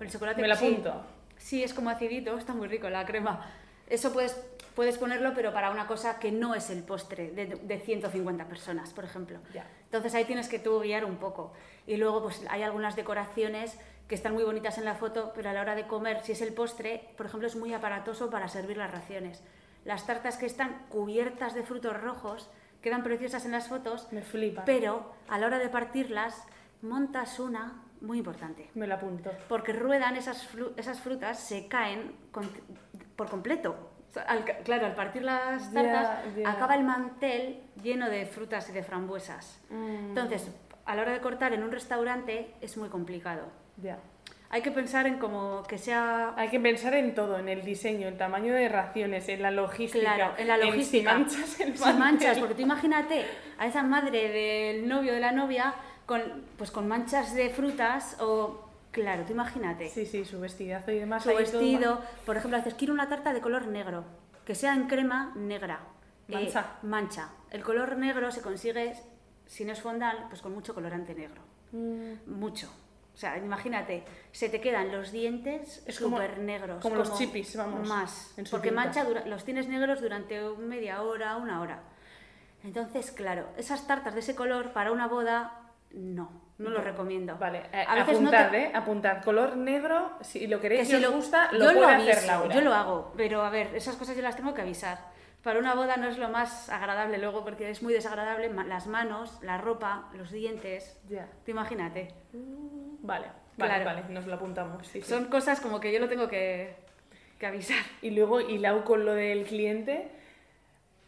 [0.00, 0.66] El chocolate Me la sí.
[0.66, 1.02] apunto.
[1.36, 3.50] Sí, es como acidito, está muy rico la crema.
[3.86, 4.40] Eso puedes,
[4.74, 8.92] puedes ponerlo, pero para una cosa que no es el postre de, de 150 personas,
[8.94, 9.38] por ejemplo.
[9.52, 9.66] Ya.
[9.84, 11.52] Entonces ahí tienes que tú guiar un poco.
[11.86, 15.52] Y luego pues hay algunas decoraciones que están muy bonitas en la foto, pero a
[15.52, 18.76] la hora de comer, si es el postre, por ejemplo, es muy aparatoso para servir
[18.76, 19.42] las raciones.
[19.84, 22.50] Las tartas que están cubiertas de frutos rojos
[22.84, 24.62] quedan preciosas en las fotos, Me flipa.
[24.66, 26.46] pero a la hora de partirlas
[26.82, 29.30] montas una muy importante Me la apunto.
[29.48, 32.50] porque ruedan esas, fru- esas frutas, se caen con-
[33.16, 33.90] por completo.
[34.28, 36.50] Al claro, al partir las tartas, ya.
[36.50, 39.60] acaba el mantel lleno de frutas y de frambuesas.
[39.70, 40.10] Mm.
[40.10, 40.50] Entonces,
[40.84, 43.42] a la hora de cortar en un restaurante es muy complicado.
[43.82, 43.98] Ya.
[44.54, 46.32] Hay que pensar en como que sea...
[46.36, 50.14] Hay que pensar en todo, en el diseño, el tamaño de raciones, en la logística.
[50.14, 51.10] Claro, en la logística.
[51.10, 53.26] si manchas el Si manchas, porque tú imagínate
[53.58, 55.74] a esa madre del novio o de la novia
[56.06, 56.22] con,
[56.56, 58.68] pues con manchas de frutas o...
[58.92, 59.88] Claro, tú imagínate.
[59.88, 61.24] Sí, sí, su vestidazo y demás.
[61.24, 62.00] su todo vestido.
[62.24, 64.04] Por ejemplo, haces, quiero una tarta de color negro,
[64.44, 65.80] que sea en crema negra.
[66.28, 66.76] Eh, Mancha.
[66.82, 67.30] mancha.
[67.50, 68.94] El color negro se consigue,
[69.46, 71.42] si no es fondant, pues con mucho colorante negro.
[71.72, 72.70] Mm, Mucho.
[73.14, 76.82] O sea, imagínate, se te quedan los dientes súper negros.
[76.82, 78.34] como los chipis, vamos, Más.
[78.50, 81.82] Porque mancha, dura- los tienes negros durante media hora, una hora.
[82.64, 85.60] Entonces, claro, esas tartas de ese color para una boda,
[85.92, 87.36] no, no lo recomiendo.
[87.38, 88.70] Vale, eh, A veces no te- apuntad, ¿eh?
[88.74, 89.22] Apuntad.
[89.22, 92.26] Color negro, si lo queréis que si os lo- gusta, yo lo puede aviso, hacer
[92.26, 92.54] Laura.
[92.54, 95.12] Yo lo hago, pero a ver, esas cosas yo las tengo que avisar.
[95.44, 99.38] Para una boda no es lo más agradable luego porque es muy desagradable las manos,
[99.42, 100.98] la ropa, los dientes.
[101.08, 101.28] Ya.
[101.44, 102.08] Tú imagínate.
[102.32, 103.26] Vale,
[103.58, 103.84] vale, Claro.
[103.84, 104.86] vale, nos lo apuntamos.
[104.88, 105.08] sí, sí.
[105.08, 106.74] Son cosas como que yo lo tengo que,
[107.38, 107.76] que avisar.
[108.00, 110.08] Y luego, y Lau con lo del cliente,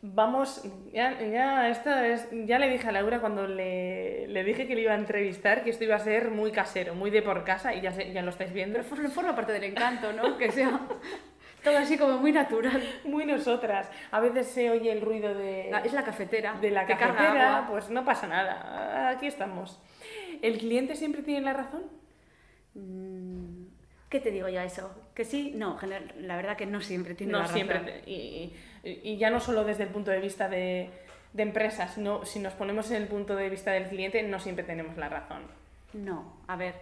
[0.02, 0.62] vamos,
[0.92, 4.82] ya, ya, esto es, ya le dije a Laura cuando le, le dije que le
[4.82, 7.80] iba a entrevistar que esto iba a ser muy casero, muy de por casa, y
[7.80, 8.78] ya, se- ya lo estáis viendo.
[8.88, 10.36] Pero forma parte del encanto, ¿no?
[10.36, 10.78] Que sea...
[11.66, 12.82] Todo así como muy natural.
[13.04, 13.90] Muy nosotras.
[14.10, 16.54] A veces se oye el ruido de, La- es la cafetera.
[16.60, 17.68] de la que cafetera, agua.
[17.70, 19.10] pues no pasa nada.
[19.10, 19.78] Aquí estamos.
[20.42, 21.84] ¿El cliente siempre tiene la razón?
[22.74, 23.66] Mm,
[24.08, 24.90] ¿Qué te digo yo a eso?
[25.14, 25.78] Que sí, no,
[26.20, 27.56] la verdad que no siempre tiene no la razón.
[27.56, 28.02] siempre.
[28.06, 28.52] Y,
[28.84, 30.90] y- ya no solo desde el punto de vista de,
[31.32, 34.64] de empresas, sino si nos ponemos en el punto de vista del cliente, no siempre
[34.64, 35.42] tenemos la razón.
[35.94, 36.74] No, a ver,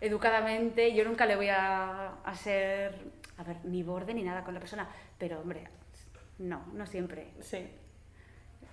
[0.00, 2.94] educadamente yo nunca le voy a, a ser,
[3.42, 4.88] a ver, ni borde ni nada con la persona,
[5.18, 5.68] pero hombre,
[6.38, 7.32] no, no siempre.
[7.40, 7.68] Sí.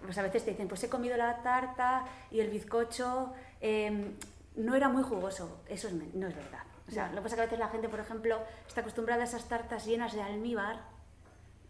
[0.03, 4.13] Pues a veces te dicen, pues he comido la tarta y el bizcocho em,
[4.55, 5.61] no era muy jugoso.
[5.67, 6.63] Eso es, no es verdad.
[6.88, 9.24] O sea, lo que pasa es que a veces la gente, por ejemplo, está acostumbrada
[9.24, 10.80] a esas tartas llenas de almíbar.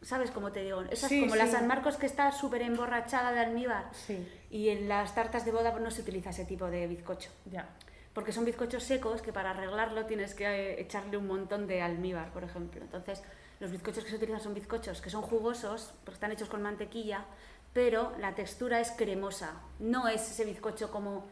[0.01, 0.81] ¿Sabes cómo te digo?
[0.83, 1.51] Esas Sí, como la sí.
[1.51, 3.89] San Marcos que está súper emborrachada de almíbar.
[3.91, 4.25] Sí.
[4.49, 7.31] Y en las tartas de boda no se utiliza ese tipo de bizcocho.
[7.51, 7.67] Ya.
[8.13, 12.31] Porque son bizcochos secos que para arreglarlo tienes que eh, echarle un montón de almíbar,
[12.33, 12.81] por ejemplo.
[12.81, 13.21] Entonces,
[13.59, 17.25] los bizcochos que se utilizan son bizcochos que son jugosos, porque están hechos con mantequilla,
[17.73, 19.61] pero la textura es cremosa.
[19.79, 21.27] No es ese bizcocho como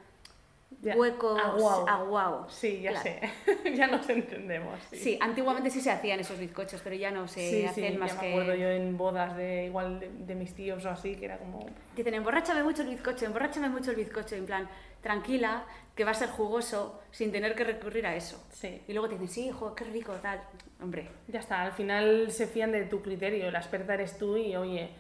[0.81, 0.95] Ya.
[0.95, 1.87] hueco, Aguao.
[1.87, 2.49] aguao.
[2.49, 3.03] Sí, ya Claro.
[3.03, 3.21] sé.
[3.75, 4.77] ya nos entendemos.
[4.91, 7.97] Sí, Sí, antiguamente sí se hacían esos bizcochos, pero ya no se sí, hacen sí,
[7.97, 8.27] más ya que...
[8.27, 11.37] me acuerdo yo en bodas de igual de, de mis tíos o así, que era
[11.39, 11.65] como...
[11.95, 14.69] Dicen, emborráchame mucho el bizcocho, emborráchame mucho el bizcocho, en plan,
[15.01, 15.65] tranquila,
[15.95, 18.45] que va a ser jugoso sin tener que recurrir a eso.
[18.51, 18.81] Sí.
[18.87, 20.41] Y luego te dicen, sí, hijo, qué rico, tal.
[20.81, 24.55] Hombre, Ya está, al final se fían de tu criterio, la experta eres tú y
[24.55, 24.91] oye,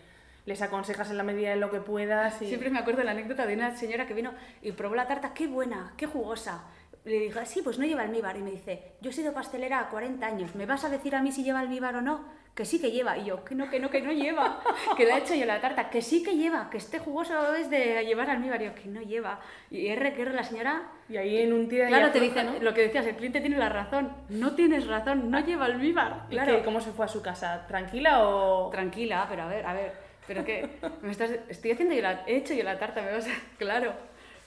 [0.47, 2.47] les aconsejas en la medida de lo que puedas y...
[2.47, 4.31] Siempre me acuerdo de la anécdota de una señora que vino
[4.61, 6.63] y probó la tarta, qué buena, qué jugosa.
[7.03, 8.37] Le dije, sí, pues no lleva almíbar.
[8.37, 11.21] Y me dice, yo he sido pastelera a 40 años, ¿me vas a decir a
[11.21, 12.25] mí si lleva almíbar o no?
[12.55, 13.17] Que sí que lleva.
[13.17, 14.61] Y yo, que no, que no, que no lleva.
[14.97, 17.69] que le he hecho yo la tarta, que sí que lleva, que este jugoso es
[17.69, 18.61] de llevar almíbar.
[18.61, 19.41] Y yo, que no lleva.
[19.69, 20.83] Y R, que R, la señora...
[21.09, 22.59] Y ahí en un tira y Claro, te dicen, ¿no?
[22.59, 24.11] lo que decías, el cliente tiene la razón.
[24.29, 26.25] No tienes razón, no lleva almíbar.
[26.29, 26.57] ¿Y Claro.
[26.57, 26.63] qué?
[26.63, 27.65] ¿Cómo se fue a su casa?
[27.67, 28.69] ¿Tranquila o...?
[28.71, 30.69] Tranquila, pero a ver, a ver, pero que
[31.01, 33.93] me estás, estoy haciendo yo la, he hecho yo la tarta, me vas a, claro,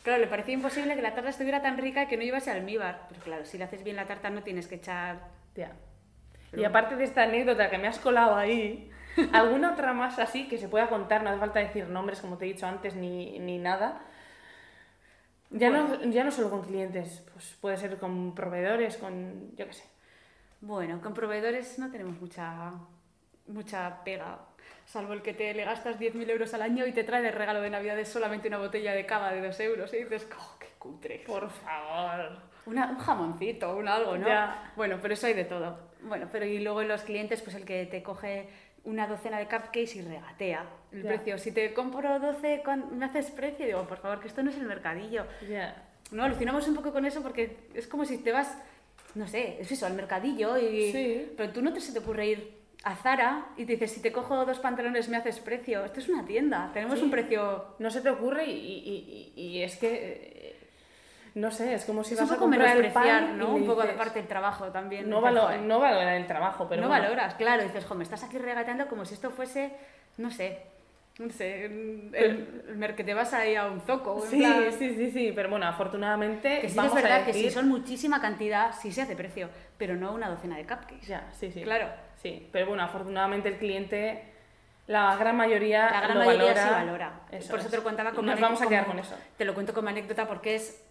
[0.03, 3.23] claro, le parecía imposible que la tarta estuviera tan rica que no llevase almíbar, pero
[3.23, 5.19] claro, si le haces bien la tarta no tienes que echar,
[5.55, 5.73] Ya.
[6.57, 8.91] Y aparte de esta anécdota que me has colado ahí,
[9.33, 11.23] ¿alguna otra más así que se pueda contar?
[11.23, 14.03] No hace falta decir nombres, como te he dicho antes, ni, ni nada.
[15.51, 19.73] Ya, no, ya no solo con clientes, pues puede ser con proveedores, con, yo qué
[19.73, 19.85] sé.
[20.61, 22.73] bueno, con proveedores no tenemos mucha,
[23.49, 24.39] mucha pega,
[24.91, 27.61] salvo el que te le gastas 10.000 euros al año y te trae de regalo
[27.61, 31.23] de Navidades solamente una botella de cava de 2 euros y dices, ¡oh, qué cutre!
[31.27, 32.39] Por favor.
[32.67, 34.27] Una- un jamoncito, un algo, ¿no?
[34.27, 34.73] Ya.
[34.77, 35.79] Bueno, pero eso hay de todo.
[36.03, 38.49] Bueno, pero y luego los clientes, pues el que te coge
[38.85, 41.09] una docena de cupcakes y regatea el Ya.
[41.11, 41.39] precio.
[41.39, 43.67] Si te compro 12, ¿cuán- ¿me haces precio?
[43.67, 45.25] Digo, por favor, que esto no es el mercadillo.
[45.49, 45.85] Ya.
[46.11, 48.59] No, alucinamos un poco con eso porque es como si te vas,
[49.15, 50.91] no sé, es eso, al mercadillo y...
[50.91, 51.33] Sí.
[51.37, 54.11] Pero tú no te se te ocurre ir a Zara y te dices, si te
[54.13, 55.85] cojo dos pantalones me haces precio.
[55.85, 57.05] Esto es una tienda, tenemos Sí.
[57.05, 57.75] un precio...
[57.79, 60.57] No se te ocurre y, y- y- y es que, eh,
[61.35, 63.55] no sé, es como si Es vas un a comprar el pan ¿no?
[63.55, 65.09] Un poco de dices- parte del trabajo también.
[65.11, 65.61] No, valo- "Joder".
[65.61, 67.03] no valora el trabajo, pero no bueno.
[67.05, 69.73] valoras, claro, dices, jo, me estás aquí regateando como si esto fuese,
[70.17, 70.59] no sé,
[71.19, 72.11] no sé, el,
[72.69, 74.23] el mer- que te vas ahí a un zoco.
[74.23, 77.35] Sí, plan- sí, sí, sí, pero bueno, afortunadamente Que sí vamos es verdad a que
[77.35, 81.07] si son muchísima cantidad, sí se hace precio, pero no una docena de cupcakes.
[81.07, 81.63] Ya, sí, sí.
[81.63, 81.89] Claro.
[82.23, 84.25] Sí, pero bueno, afortunadamente el cliente,
[84.87, 86.63] la gran mayoría La gran lo mayoría valora.
[86.65, 87.21] sí valora.
[87.31, 87.71] Eso Por eso es.
[87.71, 89.17] te lo contaba como Nos vamos a quedar como- con eso.
[89.37, 90.85] Te lo cuento como anécdota porque es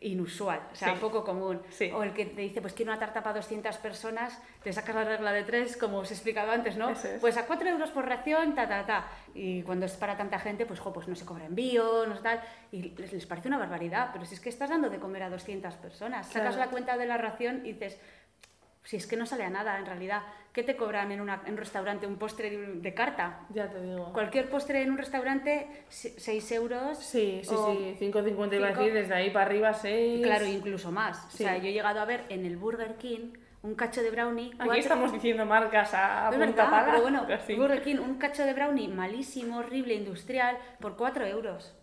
[0.00, 0.98] inusual, o sea, Sí.
[1.00, 1.60] poco común.
[1.70, 1.90] Sí.
[1.92, 5.02] O el que te dice, pues quiero una tarta para 200 personas, te sacas la
[5.02, 6.90] regla de tres, como os he explicado antes, ¿no?
[6.90, 7.16] Es.
[7.20, 9.06] Pues a 4 euros por ración, ta, ta, ta.
[9.34, 12.22] Y cuando es para tanta gente, pues, jo, pues no se cobra envío, no sé
[12.22, 12.40] tal.
[12.70, 15.30] Y les, les parece una barbaridad, pero si es que estás dando de comer a
[15.30, 16.66] 200 personas, sacas Claro.
[16.66, 18.00] la cuenta de la ración y dices,
[18.88, 21.52] si es que no sale a nada en realidad, ¿qué te cobran en, una- en
[21.52, 23.40] un restaurante un postre de, de carta?
[23.50, 24.14] Ya te digo.
[24.14, 26.96] Cualquier postre en un restaurante, 6 euros.
[26.96, 30.24] Sí, sí, o- sí, 5.50 iba a decir, desde ahí para arriba 6.
[30.24, 31.18] Claro, incluso más.
[31.28, 31.44] Sí.
[31.44, 34.52] O sea, yo he llegado a ver en el Burger King un cacho de brownie.
[34.58, 37.56] Aquí estamos diciendo marcas a, Es punta verdad, pero bueno, pero sí.
[37.56, 41.74] Burger King, un cacho de brownie malísimo, horrible, industrial, por 4 euros.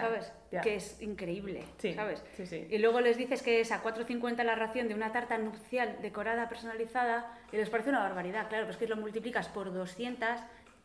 [0.00, 0.32] ¿Sabes?
[0.62, 2.22] Que es increíble, Sí, ¿sabes?
[2.36, 2.66] sí, sí.
[2.70, 6.48] Y luego les dices que es a 4,50 la ración de una tarta nupcial decorada,
[6.48, 8.48] personalizada, y les parece una barbaridad.
[8.48, 10.28] Claro, pues que lo multiplicas por 200,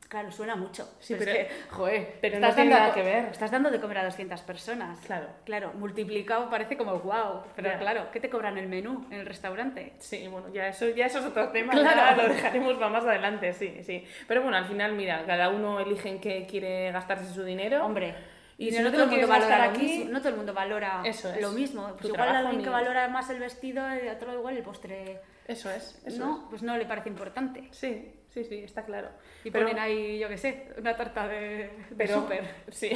[0.07, 0.89] claro, suena mucho.
[1.01, 3.25] Sí, es pero- que, joder, pero estás no tiene dando nada que ver.
[3.25, 4.99] Estás dando de comer a 200 personas.
[5.05, 5.27] Claro.
[5.43, 9.93] Claro, multiplicado parece como wow, pero claro, ¿qué te cobran el menú en el restaurante?
[9.99, 12.23] Sí, bueno, ya eso, ya eso es otro tema, Claro.
[12.23, 14.05] lo dejaremos para más adelante, sí, sí.
[14.29, 17.83] Pero bueno, al final, mira, cada uno elige en qué quiere gastarse su dinero.
[17.85, 18.15] Hombre,
[18.59, 20.35] Y si no, no todo el mundo valora gastar lo aquí, mismo, no todo el
[20.37, 21.41] mundo valora Eso es.
[21.41, 21.87] lo mismo.
[21.99, 26.01] Pues igual alguien que valora más el vestido y otro igual el postre Eso es,
[26.05, 27.67] eso no, pues no le parece importante.
[27.71, 29.09] Sí, sí, sí, está claro.
[29.43, 32.47] Y Pero- ponen ahí, yo qué sé, una tarta de, de súper.
[32.71, 32.89] Sí,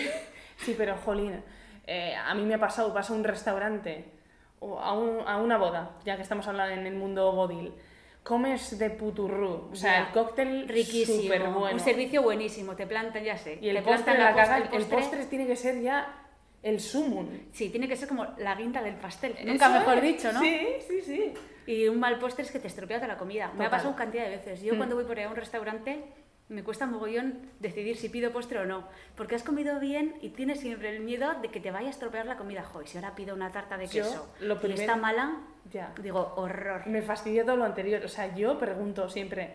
[0.57, 1.43] sí, pero jolín,
[1.85, 4.05] eh, a mí me ha pasado, vas a un restaurante
[4.59, 7.73] o a, un- a una boda, ya que estamos hablando en el mundo bodil,
[8.23, 11.21] comes de puturru, o sea, el cóctel Riquísimo.
[11.23, 11.73] súper bueno.
[11.73, 13.57] Un servicio buenísimo, te plantan, ya sé.
[13.61, 16.17] y el te postre, la pos- cagan- el postre tiene que ser ya
[16.61, 17.27] el sumum.
[17.51, 19.33] Sí, tiene que ser como la guinda del pastel.
[19.37, 20.03] Eso Nunca mejor es.
[20.03, 20.39] dicho, ¿no?
[20.39, 21.33] Sí, sí, sí.
[21.65, 23.51] Y un mal postre es que te estropea toda la comida.
[23.57, 24.61] Me ha pasado cantidad de veces.
[24.61, 24.77] Yo Mm.
[24.77, 26.03] cuando voy por ahí a un restaurante
[26.51, 28.83] me cuesta mogollón decidir si pido postre o no.
[29.15, 32.25] Porque has comido bien y tienes siempre el miedo de que te vaya a estropear
[32.25, 32.63] la comida.
[32.63, 35.37] Joder, si ahora pido una tarta de Yo, queso lo y primero- está mala,
[35.71, 35.93] Ya.
[36.01, 36.85] digo, horror.
[36.87, 38.03] Me fastidia todo lo anterior.
[38.03, 39.53] O sea, yo pregunto siempre,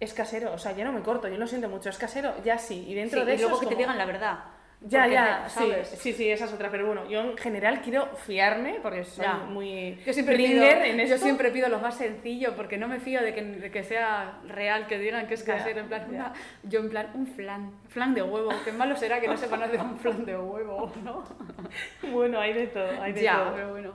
[0.00, 0.52] ¿es casero?
[0.52, 2.34] O sea, ya no me corto, yo lo siento mucho, ¿es casero?
[2.44, 2.84] Ya sí.
[2.86, 3.42] Y dentro Sí, de y eso.
[3.48, 4.38] luego es que te como- digan la verdad.
[4.80, 6.70] Ya, Porque ya, sí, sí, sí, esa es otra.
[6.70, 9.34] Pero bueno, yo en general quiero fiarme porque soy Ya.
[9.34, 11.16] muy Yo siempre, pido, en esto.
[11.16, 14.38] yo siempre pido lo más sencillo porque no me fío de que, de que sea
[14.46, 15.80] real, que digan que es casero.
[15.80, 18.50] En plan, una- yo en plan, un flan, flan de huevo.
[18.64, 21.24] Qué malo será que no sepan hacer un flan de huevo, ¿no?
[22.12, 23.54] Bueno, hay de todo, hay de ya, todo.
[23.54, 23.92] pero bueno.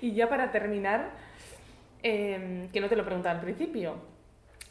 [0.00, 1.10] Y ya para terminar,
[2.02, 3.96] eh, que no te lo preguntaba al principio,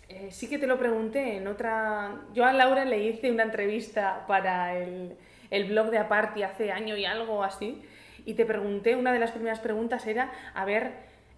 [0.09, 2.15] eh, sí que te lo pregunté en otra...
[2.33, 5.15] Yo a Laura le hice una entrevista para el,
[5.51, 7.83] el blog de Aparti hace año y algo así,
[8.25, 10.93] y te pregunté, una de las primeras preguntas era, a ver,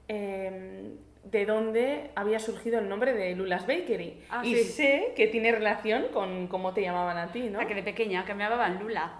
[0.08, 0.94] eh,
[1.24, 4.22] de dónde había surgido el nombre de Lula's Bakery.
[4.30, 4.64] Ah, y sí.
[4.64, 7.60] sé que tiene relación con cómo te llamaban a ti, ¿no?
[7.60, 9.14] La que de pequeña, que me llamaban Lula.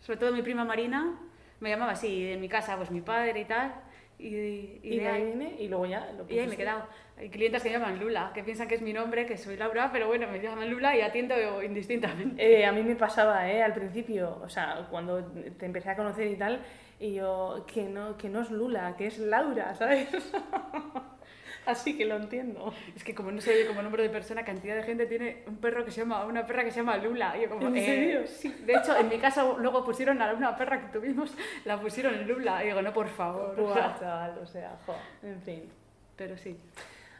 [0.00, 1.18] Sobre todo mi prima Marina
[1.60, 3.72] me llamaba así, en mi casa, pues mi padre y tal.
[4.18, 6.86] Y, y, Y de ahí vine y luego ya lo y ahí me he quedado.
[7.16, 9.90] Hay clientes que me llaman Lula, que piensan que es mi nombre, que soy Laura,
[9.92, 12.60] pero bueno, me llaman Lula y atiendo indistintamente.
[12.60, 13.62] Eh, a mí me pasaba, ¿eh?
[13.62, 16.60] Al principio, o sea, cuando te empecé a conocer y tal,
[16.98, 20.08] y yo, que no, que no es Lula, que es Laura, ¿sabes?
[21.66, 22.72] Así que lo entiendo.
[22.94, 25.56] Es que como no se oye como nombre de persona, cantidad de gente tiene un
[25.56, 27.34] perro que se llama, una perra que se llama Lula.
[27.36, 28.26] Y yo como, ¿En eh, serio?
[28.26, 28.54] sí.
[28.64, 31.34] De hecho, en mi casa luego pusieron a una perra que tuvimos,
[31.64, 32.62] la pusieron Lula.
[32.62, 33.58] Y digo, no, por favor.
[33.58, 35.70] o sea, Buah, chaval, o sea, jo, en fin.
[36.16, 36.58] pero sí.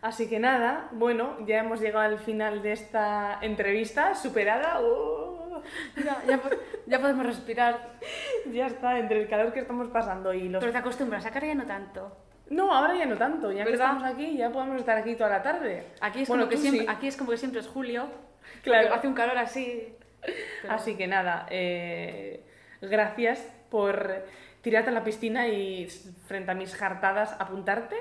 [0.02, 4.82] Así que nada, bueno, ya hemos llegado al final de esta entrevista, superada.
[4.82, 5.62] ¡uh!
[5.96, 6.22] Ya,
[6.86, 7.94] ya podemos respirar.
[8.52, 10.60] ya está, entre el calor que estamos pasando y los...
[10.60, 12.14] Pero te acostumbras, acá ya no tanto.
[12.50, 13.86] No, ahora ya no tanto, ya que ¿Verdad?
[13.92, 15.86] estamos aquí, ya podemos estar aquí toda la tarde.
[16.00, 16.86] Aquí es, Bueno, como, que siempre, sí.
[16.90, 18.06] aquí es como que siempre es julio.
[18.62, 18.92] Claro.
[18.94, 19.94] Hace un calor así.
[20.62, 22.44] pero- Así que nada, eh,
[22.82, 23.40] gracias
[23.70, 24.24] por
[24.62, 25.86] tirarte a la piscina y
[26.26, 27.96] frente a mis jartadas apuntarte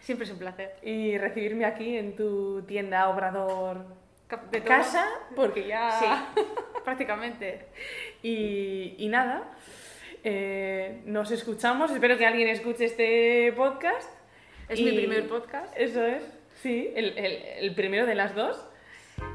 [0.00, 0.76] Siempre es un placer.
[0.82, 3.86] y recibirme aquí en tu tienda Obrador
[4.50, 4.68] de todo.
[4.68, 5.90] Casa, porque ya...
[5.92, 6.06] Sí,
[6.84, 7.66] prácticamente.
[8.22, 9.42] Y, y nada,
[10.28, 14.10] eh, nos escuchamos, espero que alguien escuche este podcast.
[14.68, 15.72] Es Y- mi primer podcast.
[15.76, 16.22] Eso es,
[16.62, 18.60] sí, el, el- el primero de las dos.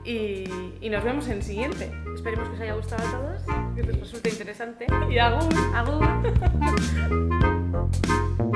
[0.04, 0.44] Y,
[0.82, 1.90] y nos vemos en el siguiente.
[2.14, 3.42] Esperemos que os haya gustado a todos,
[3.74, 4.86] que os resulte interesante.
[5.10, 5.50] Y agur.
[5.74, 6.06] Agur.